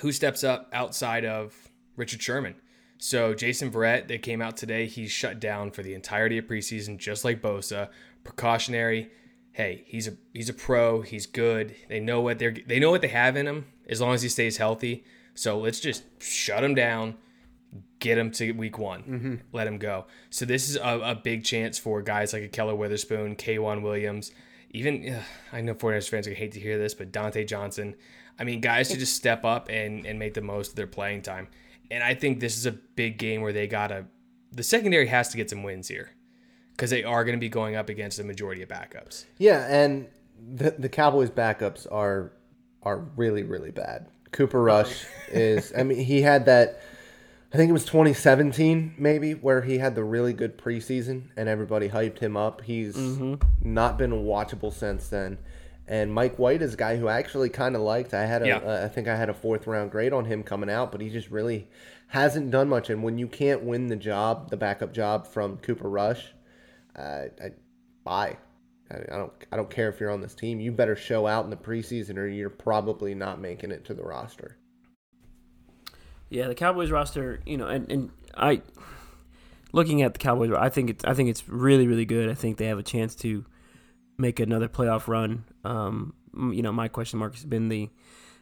[0.00, 1.54] who steps up outside of
[1.96, 2.54] Richard Sherman.
[2.98, 6.98] So Jason Verrett, that came out today, he's shut down for the entirety of preseason,
[6.98, 7.90] just like Bosa.
[8.24, 9.10] Precautionary.
[9.52, 11.00] Hey, he's a he's a pro.
[11.02, 11.74] He's good.
[11.88, 14.28] They know what they're they know what they have in him as long as he
[14.28, 15.04] stays healthy.
[15.34, 17.16] So let's just shut him down,
[17.98, 19.34] get him to week one, mm-hmm.
[19.52, 20.06] let him go.
[20.30, 24.32] So this is a, a big chance for guys like Ahkello Witherspoon, K'Waun Williams,
[24.70, 25.22] even ugh,
[25.52, 27.94] I know 49ers fans are gonna hate to hear this, but Dontae Johnson.
[28.38, 31.22] I mean, guys to just step up and and make the most of their playing
[31.22, 31.48] time.
[31.90, 34.06] And I think this is a big game where they gotta
[34.52, 36.10] the secondary has to get some wins here
[36.72, 39.24] because they are going to be going up against the majority of backups.
[39.38, 40.06] Yeah, and
[40.38, 42.32] the the Cowboys backups are
[42.82, 44.06] are really really bad.
[44.32, 45.72] Cooper Rush is.
[45.76, 46.80] I mean, he had that.
[47.52, 51.88] I think it was 2017 maybe where he had the really good preseason and everybody
[51.88, 52.60] hyped him up.
[52.60, 52.94] He's
[53.62, 55.38] not been watchable since then.
[55.86, 58.12] And Mike White is a guy who I actually kind of liked.
[58.12, 58.56] I had a, Yeah.
[58.58, 61.08] uh, I think I had a fourth round grade on him coming out, but he
[61.08, 61.66] just really
[62.08, 62.90] hasn't done much.
[62.90, 66.26] And when you can't win the job, the backup job from Cooper Rush,
[66.96, 67.52] uh, I,
[68.04, 68.36] bye.
[68.90, 70.60] I, don't I don't care if you're on this team.
[70.60, 74.02] You better show out in the preseason, or you're probably not making it to the
[74.02, 74.56] roster.
[76.30, 78.62] Yeah, the Cowboys roster, you know, and, and I
[79.72, 82.30] looking at the Cowboys, I think it's I think it's really really good.
[82.30, 83.44] I think they have a chance to
[84.16, 85.44] make another playoff run.
[85.64, 87.90] Um, you know, my question mark has been the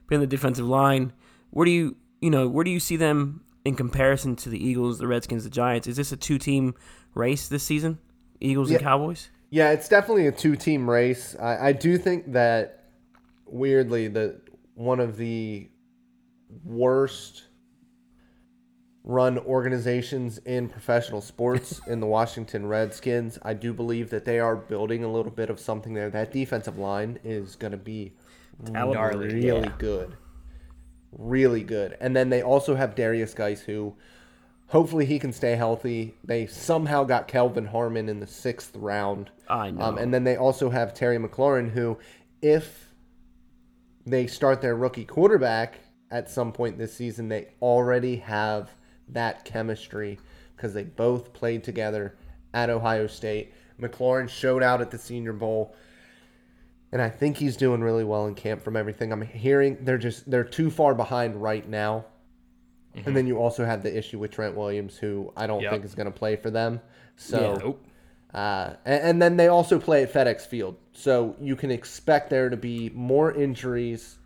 [0.09, 1.13] been the defensive line.
[1.51, 4.99] Where do you you know where do you see them in comparison to the Eagles,
[4.99, 5.87] the Redskins, the Giants?
[5.87, 6.75] Is this a two team
[7.15, 7.99] race this season?
[8.41, 9.31] Eagles and Cowboys.
[9.57, 11.35] Yeah, it's definitely a two team race.
[11.41, 12.85] I, I do think that
[13.47, 14.43] weirdly that
[14.75, 15.71] one of the
[16.63, 17.45] worst
[19.03, 23.39] run organizations in professional sports in the Washington Redskins.
[23.41, 26.11] I do believe that they are building a little bit of something there.
[26.11, 28.13] That defensive line is going to be
[29.33, 29.73] really yeah.
[29.79, 30.19] good.
[31.13, 31.97] Really good.
[31.99, 33.97] And then they also have Derrius Guice who
[34.69, 36.15] hopefully he can stay healthy.
[36.25, 39.31] They somehow got Kelvin Harmon in the sixth round.
[39.49, 39.83] I know.
[39.83, 41.99] Um, and then they also have Terry McLaurin, who,
[42.43, 42.93] if
[44.05, 45.79] they start their rookie quarterback
[46.11, 48.71] at some point this season, they already have
[49.09, 50.19] that chemistry
[50.57, 52.17] because they both played together
[52.55, 53.53] at Ohio State.
[53.81, 55.77] McLaurin showed out at the Senior Bowl.
[56.93, 59.85] And I think he's doing really well in camp from everything I'm hearing.
[59.85, 62.07] They're just they're too far behind right now.
[63.05, 65.71] And then you also have the issue with Trent Williams, who I don't Yep.
[65.73, 66.81] think is going to play for them.
[67.17, 67.85] So Nope.
[68.35, 70.77] uh, and, and then they also play at FedEx Field.
[70.93, 74.19] So you can expect there to be more injuries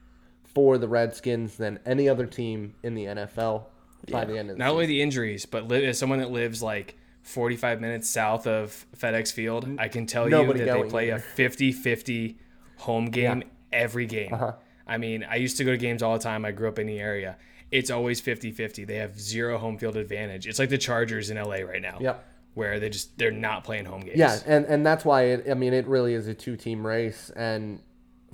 [0.44, 3.64] for the Redskins than any other team in the NFL
[4.10, 4.58] by the end of the season.
[4.58, 8.86] Not only the injuries, but li- as someone that lives like 45 minutes south of
[8.96, 11.22] FedEx Field, I can tell you that they play a either.
[11.34, 12.38] 50 50
[12.78, 14.32] home game every game.
[14.34, 14.52] Uh-huh.
[14.86, 16.44] I mean, I used to go to games all the time.
[16.44, 17.36] I grew up in the area.
[17.70, 18.84] It's always 50 50.
[18.84, 20.46] They have zero home field advantage.
[20.46, 21.98] It's like the Chargers in LA right now.
[22.00, 22.26] Yep.
[22.54, 24.18] Where they just, they're not playing home games.
[24.18, 27.30] Yeah, and, and that's why it, I mean it really is a two team race.
[27.36, 27.80] And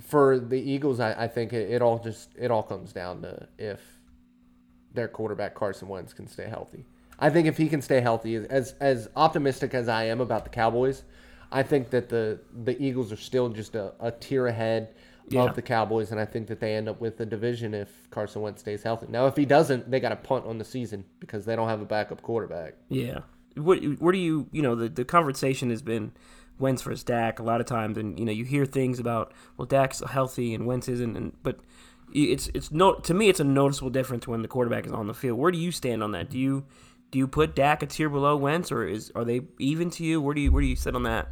[0.01, 3.47] for the Eagles, I, I think it, it all just it all comes down to
[3.57, 3.81] if
[4.93, 6.85] their quarterback Carson Wentz can stay healthy.
[7.19, 10.49] I think if he can stay healthy, as as optimistic as I am about the
[10.49, 11.03] Cowboys,
[11.51, 14.95] I think that the the Eagles are still just a, a tier ahead.
[15.29, 15.43] Yeah.
[15.43, 18.41] of the Cowboys, and I think that they end up with the division if Carson
[18.41, 19.07] Wentz stays healthy.
[19.09, 21.81] Now, if he doesn't, they got to punt on the season because they don't have
[21.81, 22.75] a backup quarterback.
[22.89, 23.19] Yeah.
[23.55, 26.11] What where do you you know the the conversation has been
[26.59, 29.65] Wentz versus Dak a lot of times, and you know you hear things about well
[29.65, 31.59] Dak's healthy and Wentz isn't, and but
[32.13, 35.13] it's it's no to me it's a noticeable difference when the quarterback is on the
[35.13, 35.39] field.
[35.39, 36.29] Where do you stand on that?
[36.29, 36.65] Do you
[37.11, 40.21] do you put Dak a tier below Wentz, or is are they even to you?
[40.21, 41.29] Where do you where do you sit on that?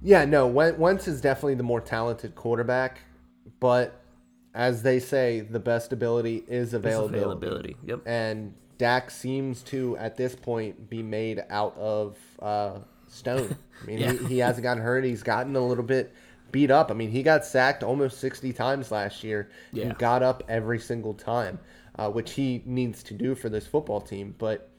[0.00, 3.00] Yeah, no, Wen- Wentz is definitely the more talented quarterback,
[3.60, 4.00] but
[4.54, 7.18] as they say, the best ability is It's availability.
[7.18, 7.76] availability.
[7.84, 8.00] Yep.
[8.06, 13.56] And Dak seems to, at this point, be made out of uh, stone.
[13.82, 14.12] I mean, Yeah.
[14.12, 15.04] he, he hasn't gotten hurt.
[15.04, 16.12] He's gotten a little bit
[16.50, 16.90] beat up.
[16.90, 19.86] I mean, he got sacked almost 60 times last year Yeah.
[19.86, 21.58] and got up every single time,
[21.98, 24.34] uh, which he needs to do for this football team.
[24.38, 24.70] But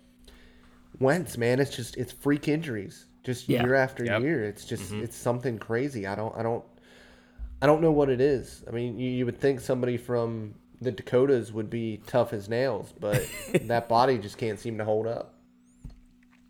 [0.99, 3.63] Wentz, man, it's just it's freak injuries, just Yeah.
[3.63, 4.21] year after Yep.
[4.23, 4.43] year.
[4.43, 6.07] It's just it's something crazy.
[6.07, 6.63] I don't I don't
[7.61, 8.63] I don't know what it is.
[8.67, 12.93] I mean, you, you would think somebody from the Dakotas would be tough as nails,
[12.99, 13.27] but
[13.63, 15.35] that body just can't seem to hold up.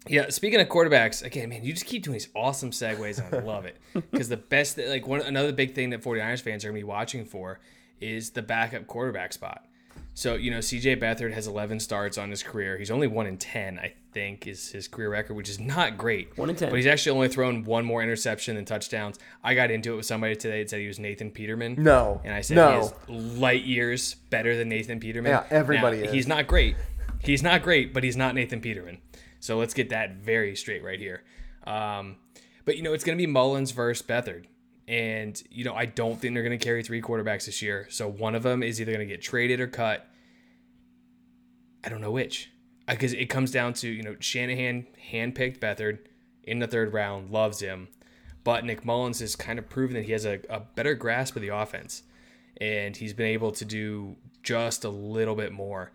[0.08, 3.40] Yeah, speaking of quarterbacks, again, man, you just keep doing these awesome segues, and I
[3.40, 3.78] love it.
[4.12, 7.26] Because the best, like one another big thing that 49ers fans are gonna be watching
[7.26, 7.60] for
[8.00, 9.66] is the backup quarterback spot.
[10.14, 10.98] So you know, C.J.
[10.98, 12.78] Beathard has 11 starts on his career.
[12.78, 16.38] He's only one in 10, I think, is his career record, which is not great.
[16.38, 16.70] One in 10.
[16.70, 19.20] But he's actually only thrown one more interception than touchdowns.
[19.44, 21.76] I got into it with somebody today that said he was Nathan Peterman.
[21.78, 22.22] No.
[22.24, 22.92] and I said No.
[23.08, 25.32] he is light years better than Nathan Peterman.
[25.32, 26.12] Yeah, everybody Now, is.
[26.14, 26.76] He's not great.
[27.22, 29.00] He's not great, but he's not Nathan Peterman.
[29.40, 31.24] So let's get that very straight right here.
[31.66, 32.18] Um,
[32.66, 34.46] but you know, it's going to be Mullens versus Beathard.
[34.88, 37.86] And you know, I don't think they're going to carry three quarterbacks this year.
[37.90, 40.08] So one of them is either going to get traded or cut.
[41.84, 42.52] I don't know which.
[42.90, 46.00] Because it comes down to, you know, Shanahan handpicked Beathard
[46.44, 47.88] in the third round, loves him.
[48.44, 51.42] But Nick Mullens has kind of proven that he has a, a better grasp of
[51.42, 52.04] the offense.
[52.60, 55.92] And he's been able to do just a little bit more.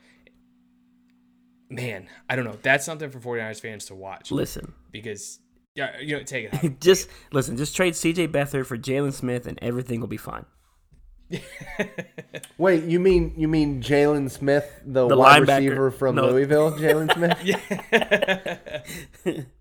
[1.68, 2.58] Man, I don't know.
[2.62, 4.30] That's something for 49ers fans to watch.
[4.30, 5.40] Listen, Because,
[5.74, 6.78] yeah, you know, take it out.
[6.80, 7.56] just listen.
[7.56, 8.28] Just trade C.J.
[8.28, 10.44] Beathard for Jaylon Smith, and everything will be fine.
[12.58, 15.56] Wait, you mean you mean Jaylon Smith, the, The wide linebacker.
[15.68, 16.28] receiver from No.
[16.30, 17.12] Louisville, Jalen
[19.24, 19.46] Smith?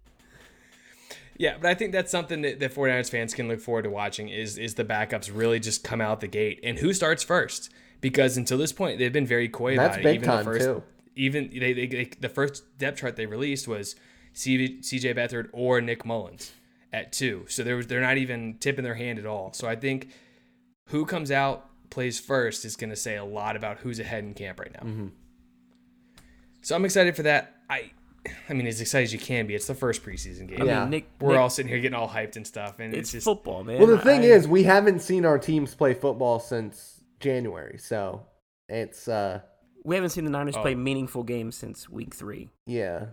[1.36, 4.30] Yeah, but I think that's something that, that 49ers fans can look forward to watching
[4.30, 7.72] is is the backups really just come out the gate and who starts first
[8.02, 10.04] because until this point they've been very coy That's about it.
[10.04, 10.84] big Even time, the first, too.
[11.16, 13.96] Even they, they, they the first depth chart they released was
[14.34, 16.52] C, CJ Beathard or Nick Mullens
[16.94, 19.52] at two, so they're they're not even tipping their hand at all.
[19.54, 20.10] So I think
[20.88, 24.34] who comes out plays first is going to say a lot about who's ahead in
[24.34, 24.88] camp right now.
[24.90, 25.08] Mm-hmm.
[26.62, 27.56] So I'm excited for that.
[27.70, 27.92] I.
[28.48, 29.54] I mean, as excited as you can be.
[29.54, 30.62] It's the first preseason game.
[30.62, 30.80] I Yeah.
[30.82, 33.12] mean, Nick, We're Nick- all sitting here getting all hyped and stuff, and It's it's,
[33.12, 33.80] just football, man.
[33.80, 38.26] Well, the thing I- is, we haven't seen our teams play football since January, so
[38.70, 39.42] it's uh,
[39.84, 40.62] we haven't seen the Niners Oh.
[40.62, 42.50] play meaningful games since week three.
[42.66, 43.08] yeah,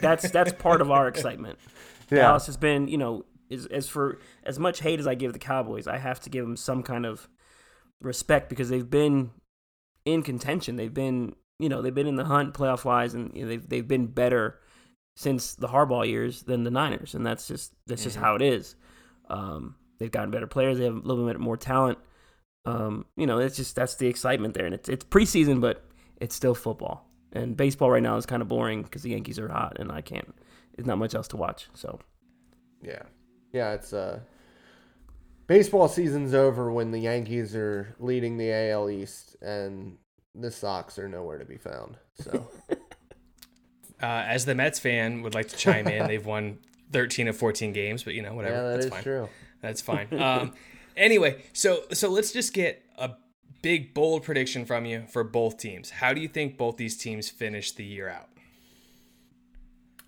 [0.00, 1.58] That's that's part of our excitement.
[2.10, 2.18] Yeah.
[2.18, 5.38] Dallas has been, you know, as, as for as much hate as I give the
[5.38, 7.28] Cowboys, I have to give them some kind of
[8.00, 9.30] respect because they've been
[10.04, 10.76] in contention.
[10.76, 13.68] They've been, you know, they've been in the hunt playoff wise, and you know, they've
[13.68, 14.58] they've been better
[15.16, 18.76] since the Harbaugh years than the Niners, and that's just that's just how it is.
[19.28, 20.78] Um, they've gotten better players.
[20.78, 21.98] They have a little bit more talent.
[22.64, 25.84] Um, you know, it's just that's the excitement there, and it's it's preseason, but
[26.20, 27.08] it's still football.
[27.32, 30.00] And baseball right now is kind of boring because the Yankees are hot, and I
[30.00, 30.34] can't.
[30.76, 31.68] There's not much else to watch.
[31.74, 31.98] So
[32.82, 33.02] yeah,
[33.52, 33.72] yeah.
[33.72, 34.20] It's uh,
[35.46, 39.98] baseball season's over when the Yankees are leading the AL East and
[40.34, 41.98] the Sox are nowhere to be found.
[42.14, 42.48] So
[44.02, 46.06] uh, as the Mets fan would like to chime in.
[46.06, 46.58] They've won
[46.92, 48.56] 13 of 14 games, but you know whatever.
[48.56, 49.02] yeah, that That's is fine.
[49.02, 49.28] true.
[49.60, 50.08] That's fine.
[50.20, 50.54] Um,
[50.96, 53.10] anyway, so so let's just get a
[53.62, 55.90] big bold prediction from you for both teams.
[55.90, 58.28] How do you think both these teams finish the year out?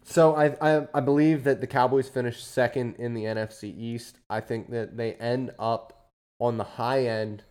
[0.05, 4.19] So I, I I believe that the Cowboys finished second in the NFC East.
[4.29, 7.43] I think that they end up on the high end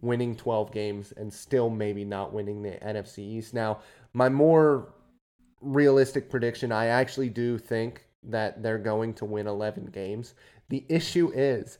[0.00, 3.54] winning 12 games and still maybe not winning the NFC East.
[3.54, 3.80] Now,
[4.12, 4.92] my more
[5.60, 10.34] realistic prediction, I actually do think that they're going to win 11 games.
[10.68, 11.78] The issue is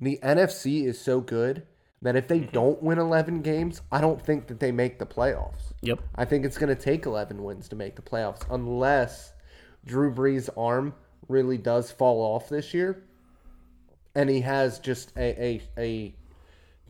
[0.00, 1.66] the NFC is so good
[2.00, 2.52] that if they mm-hmm.
[2.52, 5.72] don't win 11 games, I don't think that they make the playoffs.
[5.82, 9.32] yep, I think it's going to take 11 wins to make the playoffs unless
[9.88, 10.94] Drew Brees' arm
[11.28, 13.02] really does fall off this year
[14.14, 16.14] and he has just a, a, a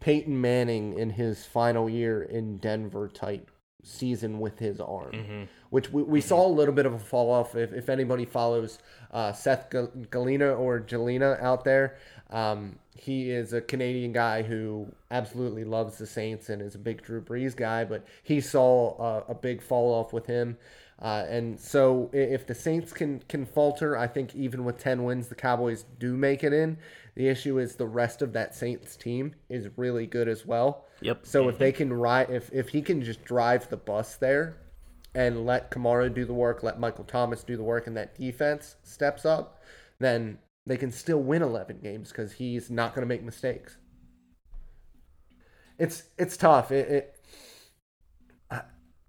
[0.01, 3.51] Peyton Manning in his final year in Denver type
[3.83, 7.55] season with his arm, which we, we saw a little bit of a fall off.
[7.55, 8.79] If, if anybody follows
[9.13, 11.97] uh, Seth Gal- Galina or Jelena out there,
[12.31, 17.03] Um, he is a Canadian guy who absolutely loves the Saints and is a big
[17.03, 18.97] Drew Brees guy, but he saw
[19.29, 20.59] a, a big fall off with him.
[21.01, 25.29] Uh, and so if the Saints can can falter, I think even with 10 wins,
[25.29, 26.79] the Cowboys do make it in.
[27.15, 30.87] The issue is the rest of that Saints team is really good as well.
[31.01, 31.25] Yep.
[31.25, 34.57] So if they can ride, if if he can just drive the bus there,
[35.15, 38.77] and let Kamara do the work, let Michael Thomas do the work, and that defense
[38.83, 39.61] steps up,
[39.99, 43.79] then they can still win 11 games because he's not going to make mistakes.
[45.79, 46.73] It's it's tough.
[46.73, 47.18] It, it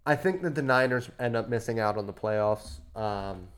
[0.09, 2.79] I think that the Niners end up missing out on the playoffs.
[2.95, 3.49] Um,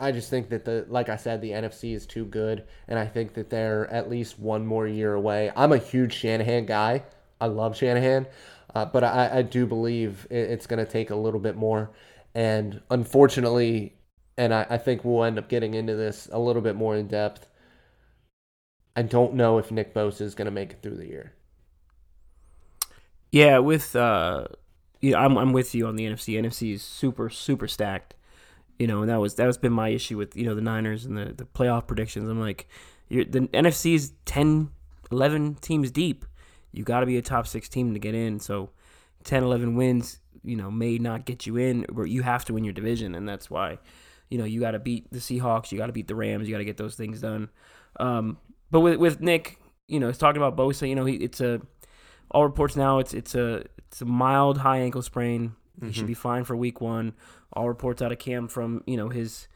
[0.00, 3.04] I just think that the like I said, the NFC is too good, and I
[3.04, 5.52] think that they're at least one more year away.
[5.54, 7.02] I'm a huge Shanahan guy.
[7.38, 8.28] I love Shanahan,
[8.74, 11.90] uh, but I, I do believe it, it's going to take a little bit more.
[12.34, 13.94] And unfortunately,
[14.38, 17.08] and I, I think we'll end up getting into this a little bit more in
[17.08, 17.46] depth.
[18.96, 21.34] I don't know if Nick Bosa is going to make it through the year.
[23.30, 24.46] Yeah, with uh,
[25.02, 26.40] yeah, I'm I'm with you on the NFC.
[26.40, 28.14] NFC is super super stacked.
[28.78, 31.04] You know, and that was that has been my issue with you know the Niners
[31.04, 32.28] and the the playoff predictions.
[32.28, 32.66] I'm like,
[33.10, 34.70] the NFC is 10,
[35.10, 36.24] 11 teams deep.
[36.72, 38.40] You got to be a top six team to get in.
[38.40, 38.70] So,
[39.24, 42.64] 10, 11 wins, you know, may not get you in, but you have to win
[42.64, 43.78] your division, and that's why,
[44.30, 46.54] you know, you got to beat the Seahawks, you got to beat the Rams, you
[46.54, 47.50] got to get those things done.
[48.00, 48.38] Um,
[48.70, 50.88] but with with Nick, you know, he's talking about Bosa.
[50.88, 51.60] You know, he, it's a
[52.32, 55.54] all reports now it's it's a it's a mild high ankle sprain.
[55.80, 57.14] He should be fine for week one.
[57.52, 59.48] All reports out of camp from you know his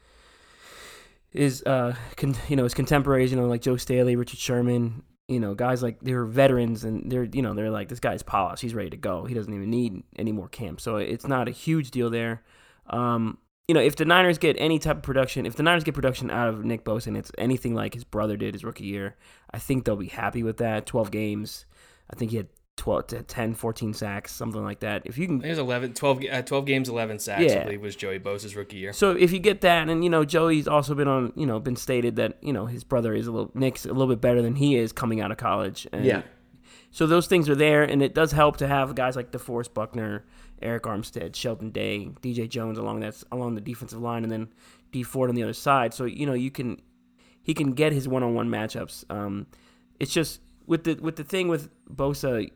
[1.29, 5.39] his uh con, you know his contemporaries you know like Joe Staley, Richard Sherman, you
[5.39, 8.61] know guys like they're veterans and they're you know they're like this guy's polished.
[8.61, 9.25] He's ready to go.
[9.25, 10.81] He doesn't even need any more camp.
[10.81, 12.43] So it's not a huge deal there.
[12.89, 15.93] Um, you know, if the Niners get any type of production, if the Niners get
[15.93, 19.17] production out of Nick Bosa and it's anything like his brother did his rookie year,
[19.51, 20.85] I think they'll be happy with that.
[20.85, 21.65] 12 games.
[22.09, 22.47] I think he had
[22.77, 25.01] 12 to 10, 14 sacks, something like that.
[25.05, 27.59] If you can There's 11, 12, uh, 12 games, 11 sacks, Yeah.
[27.59, 28.93] I believe was Joey Bosa's rookie year.
[28.93, 31.75] So if you get that, and you know Joey's also been on, you know, been
[31.75, 34.55] stated that you know his brother is a little Nick's a little bit better than
[34.55, 35.87] he is coming out of college.
[35.91, 36.21] And Yeah.
[36.91, 40.25] So those things are there, and it does help to have guys like DeForest Buckner,
[40.61, 44.47] Arik Armstead, Sheldon Day, DJ Jones along that along the defensive line, and then
[44.91, 45.93] Dee Ford on the other side.
[45.93, 46.79] So you know you can
[47.41, 49.03] he can get his one on one matchups.
[49.09, 49.47] Um,
[49.99, 52.49] it's just with the with the thing with Bosa,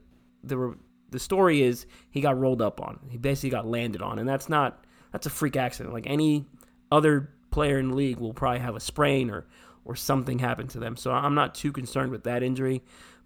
[0.43, 0.75] the
[1.09, 2.99] the story is he got rolled up on.
[3.09, 5.93] He basically got landed on, and that's not that's a freak accident.
[5.93, 6.45] Like any
[6.91, 9.45] other player in the league will probably have a sprain or
[9.85, 10.95] or something happen to them.
[10.95, 12.83] So I'm not too concerned with that injury.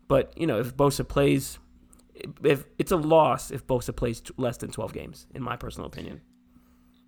[0.07, 1.59] But you know, if Bosa plays,
[2.43, 6.21] if it's a loss if Bosa plays less than 12 games, in my personal opinion.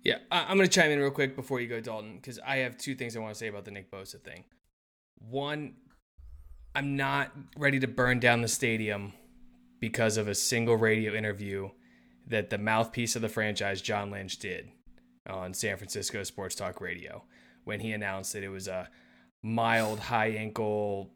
[0.04, 2.78] Yeah, I'm going to chime in real quick before you go, Dalton, because I have
[2.78, 4.44] two things I want to say about the Nick Bosa thing.
[5.18, 5.74] One,
[6.74, 9.12] I'm not ready to burn down the stadium
[9.80, 11.70] because of a single radio interview
[12.26, 14.68] that the mouthpiece of the franchise, John Lynch, did
[15.28, 17.24] on San Francisco Sports Talk Radio
[17.64, 18.88] when he announced that it was a
[19.42, 21.10] mild high ankle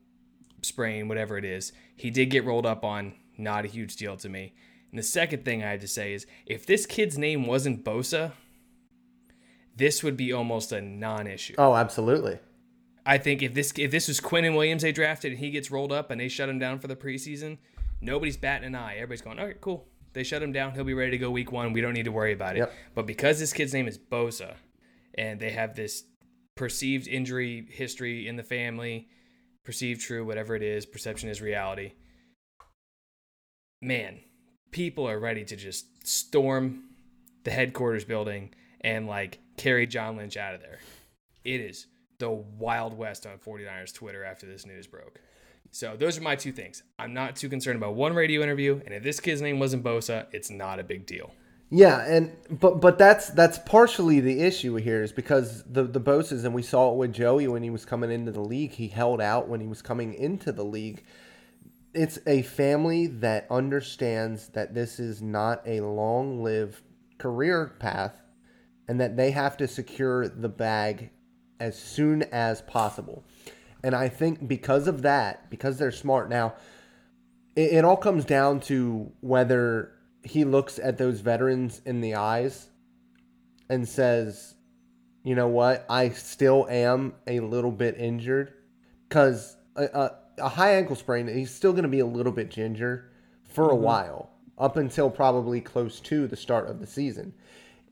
[0.62, 1.72] sprain, whatever it is.
[1.96, 4.54] He did get rolled up on, not a huge deal to me.
[4.90, 8.32] And the second thing I had to say is if this kid's name wasn't Bosa,
[9.74, 11.54] this would be almost a non-issue.
[11.56, 12.38] Oh, absolutely.
[13.04, 15.90] I think if this if this was Quinnen Williams they drafted and he gets rolled
[15.90, 17.58] up and they shut him down for the preseason,
[18.02, 18.96] nobody's batting an eye.
[18.96, 19.86] Everybody's going, all right, cool.
[20.12, 20.72] They shut him down.
[20.72, 21.72] He'll be ready to go week one.
[21.72, 22.60] We don't need to worry about it.
[22.60, 22.72] Yep.
[22.94, 24.56] But because this kid's name is Bosa,
[25.14, 26.04] and they have this
[26.54, 29.08] perceived injury history in the family,
[29.64, 31.92] perceived true, whatever it is, perception is reality.
[33.80, 34.20] Man,
[34.70, 36.84] people are ready to just storm
[37.44, 40.78] the headquarters building and like carry John Lynch out of there.
[41.44, 41.86] It is
[42.18, 45.20] the Wild West on 49ers Twitter after this news broke.
[45.72, 46.82] So those are my two things.
[46.98, 50.26] I'm not too concerned about one radio interview, and if this kid's name wasn't Bosa,
[50.30, 51.32] it's not a big deal.
[51.70, 56.44] Yeah, and but but that's that's partially the issue here is because the the Bosa's
[56.44, 58.72] and we saw it with Joey when he was coming into the league.
[58.72, 61.02] He held out when he was coming into the league.
[61.94, 66.82] It's a family that understands that this is not a long-lived
[67.16, 68.20] career path,
[68.88, 71.10] and that they have to secure the bag
[71.58, 73.24] as soon as possible.
[73.84, 76.54] And I think because of that, because they're smart now,
[77.56, 82.68] it, it all comes down to whether he looks at those veterans in the eyes
[83.68, 84.54] and says,
[85.24, 88.52] you know what, I still am a little bit injured.
[89.08, 92.50] Because a, a, a high ankle sprain, he's still going to be a little bit
[92.50, 93.10] ginger
[93.44, 93.82] for a mm-hmm.
[93.82, 97.34] while, up until probably close to the start of the season.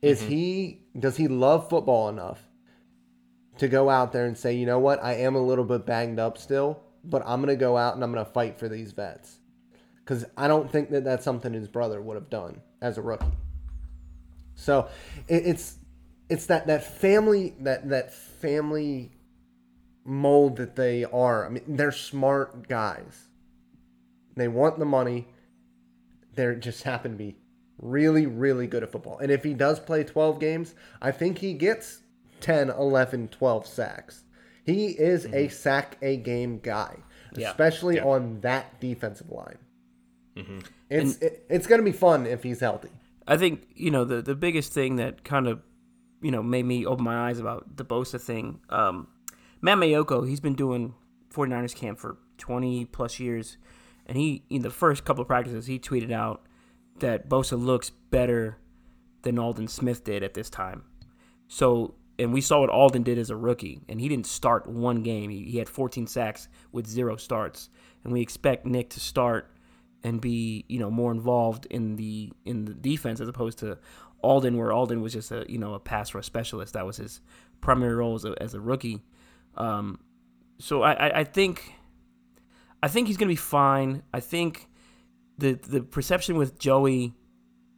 [0.02, 0.30] Is mm-hmm.
[0.30, 2.49] he, does he love football enough
[3.60, 6.18] to go out there and say, you know what, I am a little bit banged
[6.18, 9.38] up still, but I'm gonna go out and I'm gonna fight for these vets
[9.96, 13.26] because I don't think that that's something his brother would have done as a rookie.
[14.54, 14.88] So
[15.28, 15.76] it, it's
[16.30, 19.12] it's that that family that that family
[20.04, 21.46] mold that they are.
[21.46, 23.28] I mean, they're smart guys.
[24.36, 25.28] They want the money.
[26.34, 27.36] They just happen to be
[27.78, 29.18] really, really good at football.
[29.18, 32.00] And if he does play 12 games, I think he gets
[32.40, 34.24] 10, 11, 12 sacks.
[34.64, 36.96] He is a sack a game guy,
[37.34, 37.50] Yeah.
[37.50, 38.04] especially Yeah.
[38.04, 39.58] on that defensive line.
[40.88, 42.90] It's it, it's going to be fun if he's healthy.
[43.26, 45.60] I think you know the the biggest thing that kind of
[46.22, 48.60] you know made me open my eyes about the Bosa thing.
[48.70, 49.08] Um,
[49.60, 50.94] Matt Maiocco, he's been doing
[51.32, 53.58] 49ers camp for 20 plus years,
[54.06, 56.42] and he in the first couple of practices he tweeted out
[57.00, 58.56] that Bosa looks better
[59.22, 60.82] than Aldon Smith did at this time.
[61.48, 65.02] So, and we saw what Aldon did as a rookie, and he didn't start one
[65.02, 65.30] game.
[65.30, 67.70] He, he had 14 sacks with zero starts,
[68.04, 69.50] and we expect Nick to start
[70.02, 73.78] and be, you know, more involved in the in the defense as opposed to
[74.22, 76.74] Aldon, where Aldon was just a you know a pass rush specialist.
[76.74, 77.20] That was his
[77.60, 79.02] primary role as a, as a rookie.
[79.56, 79.98] Um,
[80.58, 81.72] so I, I, I think
[82.82, 84.02] I think he's gonna be fine.
[84.12, 84.68] I think
[85.38, 87.14] the the perception with Joey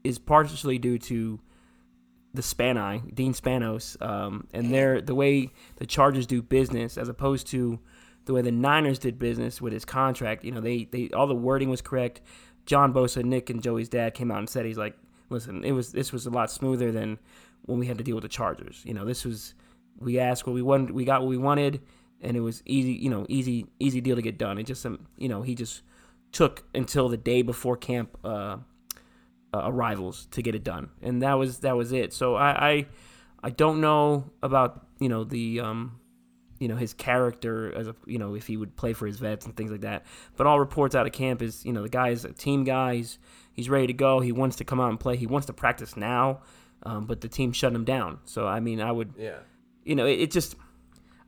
[0.02, 1.40] is partially due to
[2.34, 7.46] the Spani, Dean Spanos, um, and their the way the Chargers do business as opposed
[7.48, 7.78] to
[8.24, 10.44] the way the Niners did business with his contract.
[10.44, 12.20] You know, they they all the wording was correct.
[12.64, 14.96] John Bosa, Nick, and Joey's dad came out and said he's like,
[15.28, 17.18] listen, it was this was a lot smoother than
[17.62, 18.82] when we had to deal with the Chargers.
[18.84, 19.54] You know, this was
[19.98, 21.82] we asked what we wanted, we got what we wanted,
[22.20, 22.92] and it was easy.
[22.92, 24.58] You know, easy easy deal to get done.
[24.58, 25.82] It just um, you know he just
[26.30, 28.16] took until the day before camp.
[28.24, 28.58] Uh,
[29.54, 32.12] uh, arrivals to get it done, and that was that was it.
[32.12, 32.86] So I, I
[33.42, 35.98] I don't know about you know the um
[36.58, 39.44] you know his character as a you know if he would play for his vets
[39.46, 40.04] and things like that.
[40.36, 42.96] But all reports out of camp is you know the guy is a team guy.
[42.96, 43.18] He's,
[43.52, 44.20] he's ready to go.
[44.20, 45.16] He wants to come out and play.
[45.16, 46.40] He wants to practice now,
[46.84, 48.20] um, but the team shut him down.
[48.24, 49.38] So I mean I would Yeah.
[49.84, 50.54] you know it, it just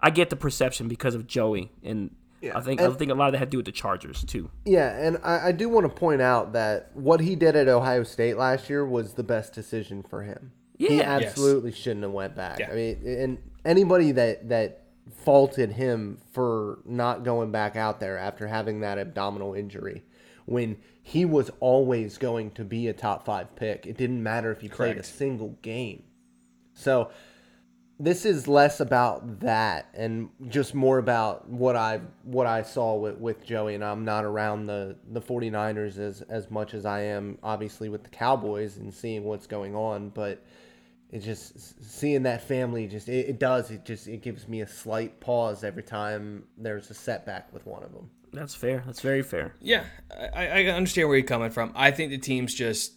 [0.01, 2.15] I get the perception because of Joey and.
[2.45, 3.73] Yeah, I think and- I think a lot of that had to do with the
[3.73, 4.51] Chargers too.
[4.65, 8.03] Yeah, and I, I do want to point out that what he did at Ohio
[8.03, 10.53] State last year was the best decision for him.
[10.79, 11.03] he Yeah.
[11.05, 12.59] absolutely shouldn't have went back.
[12.59, 12.71] Yeah.
[12.71, 14.81] I mean, and anybody that that
[15.25, 20.03] faulted him for not going back out there after having that abdominal injury,
[20.47, 24.61] when he was always going to be a top five pick, it didn't matter if
[24.61, 26.03] he played a single game.
[26.73, 27.11] So
[27.99, 33.19] this is less about that and just more about what I what I saw with,
[33.19, 37.39] with Joey and I'm not around the, the 49ers as, as much as I am
[37.43, 40.45] obviously with the Cowboys and seeing what's going on but
[41.11, 44.67] it just seeing that family just it, it does it just it gives me a
[44.67, 48.11] slight pause every time there's a setback with one of them.
[48.33, 48.83] That's fair.
[48.85, 49.55] That's very fair.
[49.61, 49.85] Yeah,
[50.35, 51.73] I, I understand where you're coming from.
[51.77, 52.95] I think the team's just,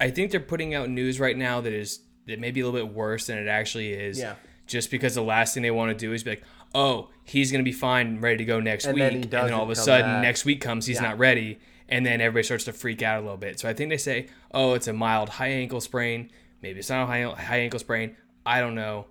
[0.00, 2.86] I think they're putting out news right now that is that may be a little
[2.86, 4.18] bit worse than it actually is.
[4.18, 4.34] Yeah.
[4.66, 6.42] Just because the last thing they want to do is be like,
[6.74, 9.52] oh, he's gonna be fine, and ready to go next And week, then and then
[9.52, 10.22] all of a sudden back.
[10.22, 11.08] next week comes, he's Yeah.
[11.08, 11.58] not ready,
[11.88, 13.60] and then everybody starts to freak out a little bit.
[13.60, 16.30] So I think they say, oh, it's a mild high ankle sprain.
[16.62, 18.16] Maybe it's not a high, high ankle sprain.
[18.46, 19.06] I don't know.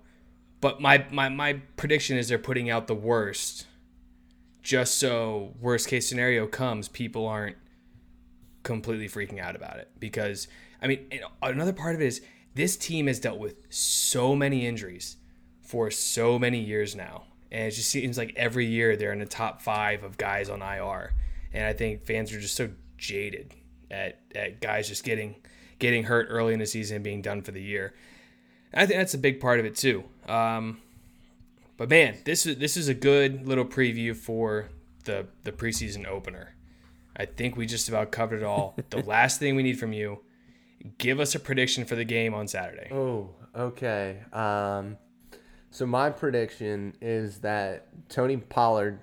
[0.60, 3.66] But my, my, my prediction is they're putting out the worst
[4.62, 7.56] just so worst case scenario comes, people aren't
[8.62, 9.90] completely freaking out about it.
[9.98, 10.48] Because
[10.82, 11.06] I mean,
[11.42, 12.20] another part of it is
[12.54, 15.16] this team has dealt with so many injuries
[15.60, 19.26] for so many years now, and it just seems like every year they're in the
[19.26, 21.12] top five of guys on IR,
[21.52, 23.54] and I think fans are just so jaded
[23.90, 25.36] at at guys just getting
[25.78, 27.94] getting hurt early in the season and being done for the year.
[28.72, 30.04] I think that's a big part of it too.
[30.26, 30.80] Um,
[31.76, 34.68] but man, this is this is a good little preview for
[35.04, 36.54] the the preseason opener.
[37.16, 38.76] I think we just about covered it all.
[38.90, 40.20] the last thing we need from you,
[40.98, 42.90] give us a prediction for the game on Saturday.
[42.92, 44.18] Oh, okay.
[44.32, 44.96] Um,
[45.70, 49.00] so my prediction is that Tony Pollard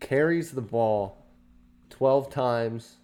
[0.00, 1.26] carries the ball
[1.90, 2.96] 12 times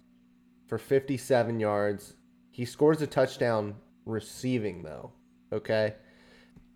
[0.67, 2.13] for 57 yards.
[2.51, 5.11] He scores a touchdown receiving though.
[5.51, 5.95] Okay.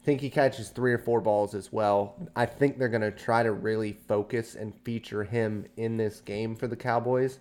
[0.04, 2.16] think he catches three or four balls as well.
[2.36, 6.56] I think they're going to try to really focus and feature him in this game
[6.56, 7.40] for the Cowboys.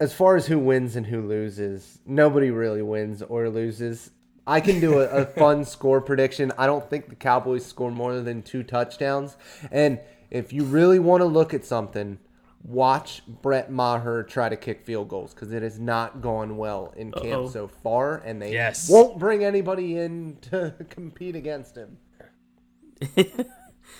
[0.00, 4.10] As far as who wins and who loses, nobody really wins or loses.
[4.46, 6.52] I can do a, a fun score prediction.
[6.58, 9.36] I don't think the Cowboys score more than two touchdowns.
[9.70, 12.18] And if you really want to look at something,
[12.64, 17.12] watch Brett Maher try to kick field goals because it has not gone well in
[17.12, 17.48] camp Uh-oh.
[17.48, 18.88] so far, and they Yes.
[18.90, 21.96] won't bring anybody in to compete against him.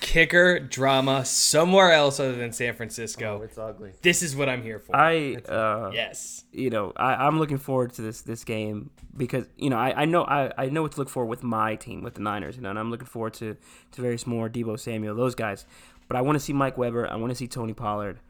[0.01, 3.38] kicker drama somewhere else other than San Francisco.
[3.40, 3.92] Oh, it's ugly.
[4.03, 4.95] this is what I'm here for.
[4.95, 6.45] I uh, yes.
[6.53, 10.05] you know, I, I'm looking forward to this this game because you know I, I
[10.05, 12.62] know I, I know what to look for with my team with the Niners, you
[12.62, 13.57] know, and I'm looking forward to
[13.92, 15.64] to Various more Deebo Samuel, those guys.
[16.09, 17.11] But I want to see Mike Weber.
[17.11, 18.20] I want to see Tony Pollard.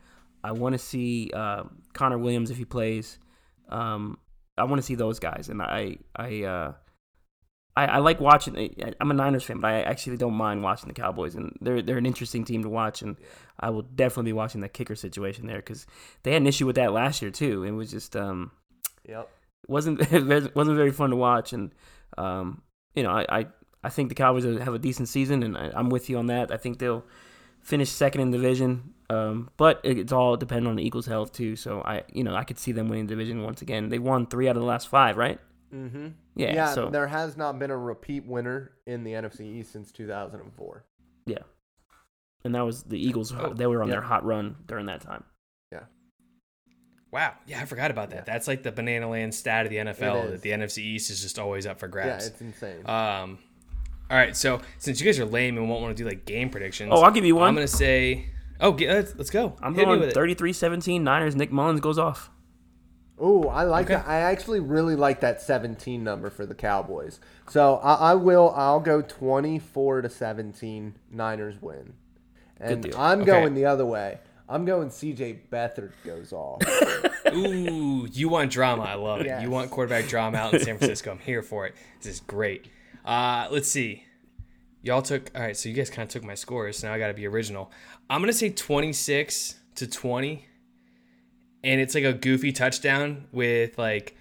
[0.45, 3.19] I want to see uh, Connor Williams if he plays.
[3.69, 4.19] Um,
[4.57, 6.73] I want to see those guys, and I I uh,
[7.77, 8.57] I, I like watching.
[8.57, 11.83] I- I'm a Niners fan, but I actually don't mind watching the Cowboys, and they're
[11.83, 13.17] they're an interesting team to watch, and
[13.59, 15.87] I will definitely be watching the kicker situation there because
[16.23, 17.65] they had an issue with that last year too.
[17.65, 18.51] It was just um,
[19.09, 19.29] Yep.
[19.69, 19.99] wasn't
[20.55, 21.73] wasn't very fun to watch, and
[22.17, 22.63] um,
[22.95, 23.47] you know, I, I
[23.83, 26.53] I think the Cowboys have a decent season, and I, I'm with you on that.
[26.53, 27.05] I think they'll
[27.61, 31.57] finish second in the division, um, but it's all dependent on the Eagles' health too.
[31.57, 33.89] So I, you know, I could see them winning the division once again.
[33.89, 35.41] They won three out of the last five, right?
[35.75, 36.09] Mm-hmm.
[36.37, 36.55] Yeah.
[36.55, 40.85] Yeah, so there has not been a repeat winner in the NFC East since 2004.
[41.27, 41.39] yeah,
[42.45, 43.33] and that was the Eagles.
[43.37, 45.25] Oh, they were on their hot run during that time.
[45.73, 45.81] Yeah.
[47.11, 47.35] Wow.
[47.47, 48.17] Yeah, I forgot about that.
[48.27, 48.33] Yeah.
[48.33, 51.39] That's like the banana land stat of the NFL that the NFC East is just
[51.39, 52.25] always up for grabs.
[52.25, 52.81] Yeah, it's insane.
[52.87, 53.39] um,
[54.11, 54.37] all right.
[54.37, 57.01] So since you guys are lame and won't want to do like game predictions, Oh,
[57.03, 57.49] I'll give you one.
[57.49, 58.27] I'm gonna say.
[58.61, 59.57] Oh, let's, let's go.
[59.61, 60.15] I'm Hit going with it.
[60.17, 61.35] 33-17 Niners.
[61.35, 62.31] Nick Mullens goes off.
[63.23, 63.95] Ooh, I like Okay.
[63.95, 64.09] that.
[64.09, 67.21] I actually really like that 17 number for the Cowboys.
[67.49, 68.53] So I, I will.
[68.57, 70.95] I'll go 24 to 17.
[71.13, 71.93] Niners win.
[72.61, 72.97] And deal.
[72.99, 73.27] I'm Okay.
[73.27, 74.19] going the other way.
[74.49, 76.61] I'm going CJ Beathard goes off.
[77.33, 78.83] Ooh, you want drama?
[78.83, 79.27] I love it.
[79.27, 79.43] Yes.
[79.43, 81.13] You want quarterback drama out in San Francisco?
[81.13, 81.75] I'm here for it.
[82.03, 82.67] This is great.
[83.05, 84.05] Uh, let's see.
[84.83, 85.57] Y'all took all right.
[85.57, 86.79] So you guys kind of took my scores.
[86.79, 87.71] So now I got to be original.
[88.11, 90.45] I'm gonna say 26 to 20,
[91.65, 94.17] and it's like a goofy touchdown with like,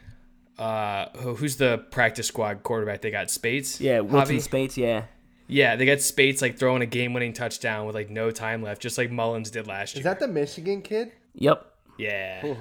[0.58, 3.02] uh, who's the practice squad quarterback?
[3.02, 3.80] They got Spates.
[3.82, 4.42] Yeah, Wilson Javi?
[4.42, 4.78] Spates.
[4.78, 5.04] Yeah.
[5.48, 8.98] Yeah, they got Spates like throwing a game-winning touchdown with like no time left, just
[8.98, 10.00] like Mullens did last year.
[10.00, 11.12] Is that the Michigan kid?
[11.36, 11.66] Yep.
[11.98, 12.56] yeah.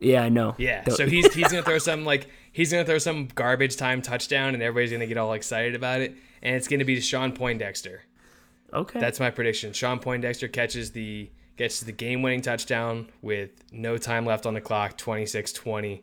[0.00, 0.54] Yeah, I know.
[0.58, 4.00] Yeah, The- so he's he's gonna throw some like he's gonna throw some garbage time
[4.02, 8.02] touchdown, and everybody's gonna get all excited about it, and it's gonna be Sean Poindexter.
[8.72, 9.00] okay.
[9.00, 9.72] That's my prediction.
[9.72, 14.54] Sean Poindexter catches the gets to the game winning touchdown with no time left on
[14.54, 16.02] the clock, 26-20.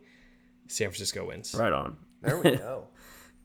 [0.68, 1.56] San Francisco wins.
[1.58, 1.98] right on.
[2.22, 2.88] There we go.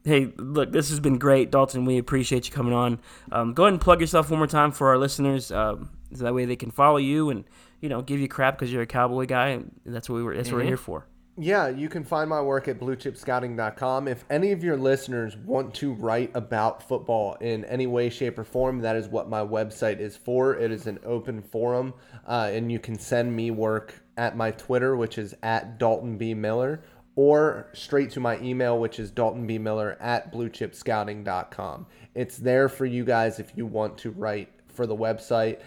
[0.02, 1.84] Hey, look, this has been great, Dalton.
[1.84, 3.00] We appreciate you coming on.
[3.30, 6.32] Um, go ahead and plug yourself one more time for our listeners, um, so that
[6.32, 7.44] way they can follow you and
[7.82, 9.48] you know give you crap because you're a cowboy guy.
[9.48, 10.34] And that's what we were.
[10.34, 11.06] That's what we're here for.
[11.42, 14.08] Yeah, you can find my work at bluechipscouting.com.
[14.08, 18.44] If any of your listeners want to write about football in any way, shape, or
[18.44, 20.54] form, that is what my website is for.
[20.54, 21.94] It is an open forum,
[22.26, 26.34] uh, and you can send me work at my Twitter, which is at Dalton B.
[26.34, 26.82] Miller,
[27.16, 31.86] or straight to my email, which is daltonbmiller at bluechipscouting.com.
[32.14, 35.60] It's there for you guys if you want to write for the website.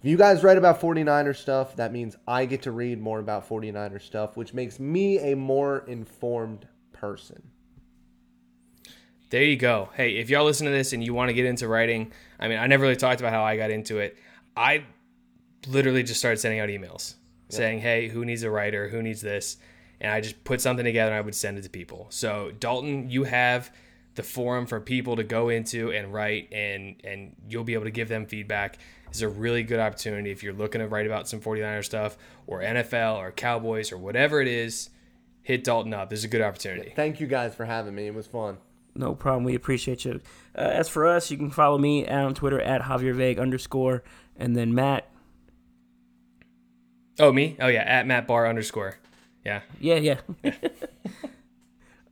[0.00, 3.48] If you guys write about 49er stuff, that means I get to read more about
[3.48, 7.42] 49er stuff, which makes me a more informed person.
[9.30, 9.90] There you go.
[9.94, 12.58] Hey, if y'all listen to this and you want to get into writing, I mean,
[12.58, 14.16] I never really talked about how I got into it.
[14.56, 14.84] I
[15.66, 17.14] literally just started sending out emails
[17.48, 18.88] saying, "Hey, who needs a writer?
[18.88, 19.56] Who needs this?"
[20.00, 22.06] And I just put something together and I would send it to people.
[22.10, 23.72] So, Dalton, you have
[24.14, 27.90] the forum for people to go into and write and and you'll be able to
[27.90, 28.78] give them feedback.
[29.10, 32.60] It's a really good opportunity if you're looking to write about some 49er stuff or
[32.60, 34.90] NFL or Cowboys or whatever it is,
[35.42, 36.10] hit Dalton up.
[36.10, 36.92] This is a good opportunity.
[36.94, 38.06] Thank you guys for having me.
[38.06, 38.58] It was fun.
[38.94, 39.44] No problem.
[39.44, 40.20] We appreciate you.
[40.56, 44.02] Uh, as for us, you can follow me on Twitter at Javier Vague underscore,
[44.36, 45.08] and then Matt.
[47.20, 47.56] Oh, me?
[47.60, 48.98] Oh, yeah, at Matt Bar underscore.
[49.44, 49.60] Yeah.
[49.80, 50.20] Yeah, yeah.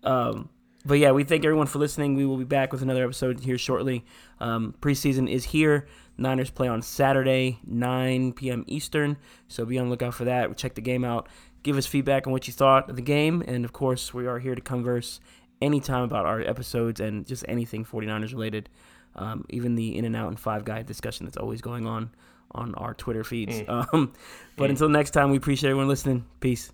[0.04, 0.48] um,
[0.84, 2.14] but yeah, we thank everyone for listening.
[2.14, 4.04] We will be back with another episode here shortly.
[4.38, 5.88] Um, preseason is here.
[6.18, 8.64] Niners play on Saturday, 9 p.m.
[8.66, 9.16] Eastern.
[9.48, 10.56] So be on the lookout for that.
[10.56, 11.28] Check the game out.
[11.62, 13.42] Give us feedback on what you thought of the game.
[13.46, 15.20] And of course, we are here to converse
[15.60, 18.68] anytime about our episodes and just anything 49ers related.
[19.14, 22.10] Um, even the in and out and five guy discussion that's always going on
[22.52, 23.62] on our Twitter feeds.
[23.68, 24.12] Um,
[24.56, 26.24] but until next time, we appreciate everyone listening.
[26.40, 26.72] Peace.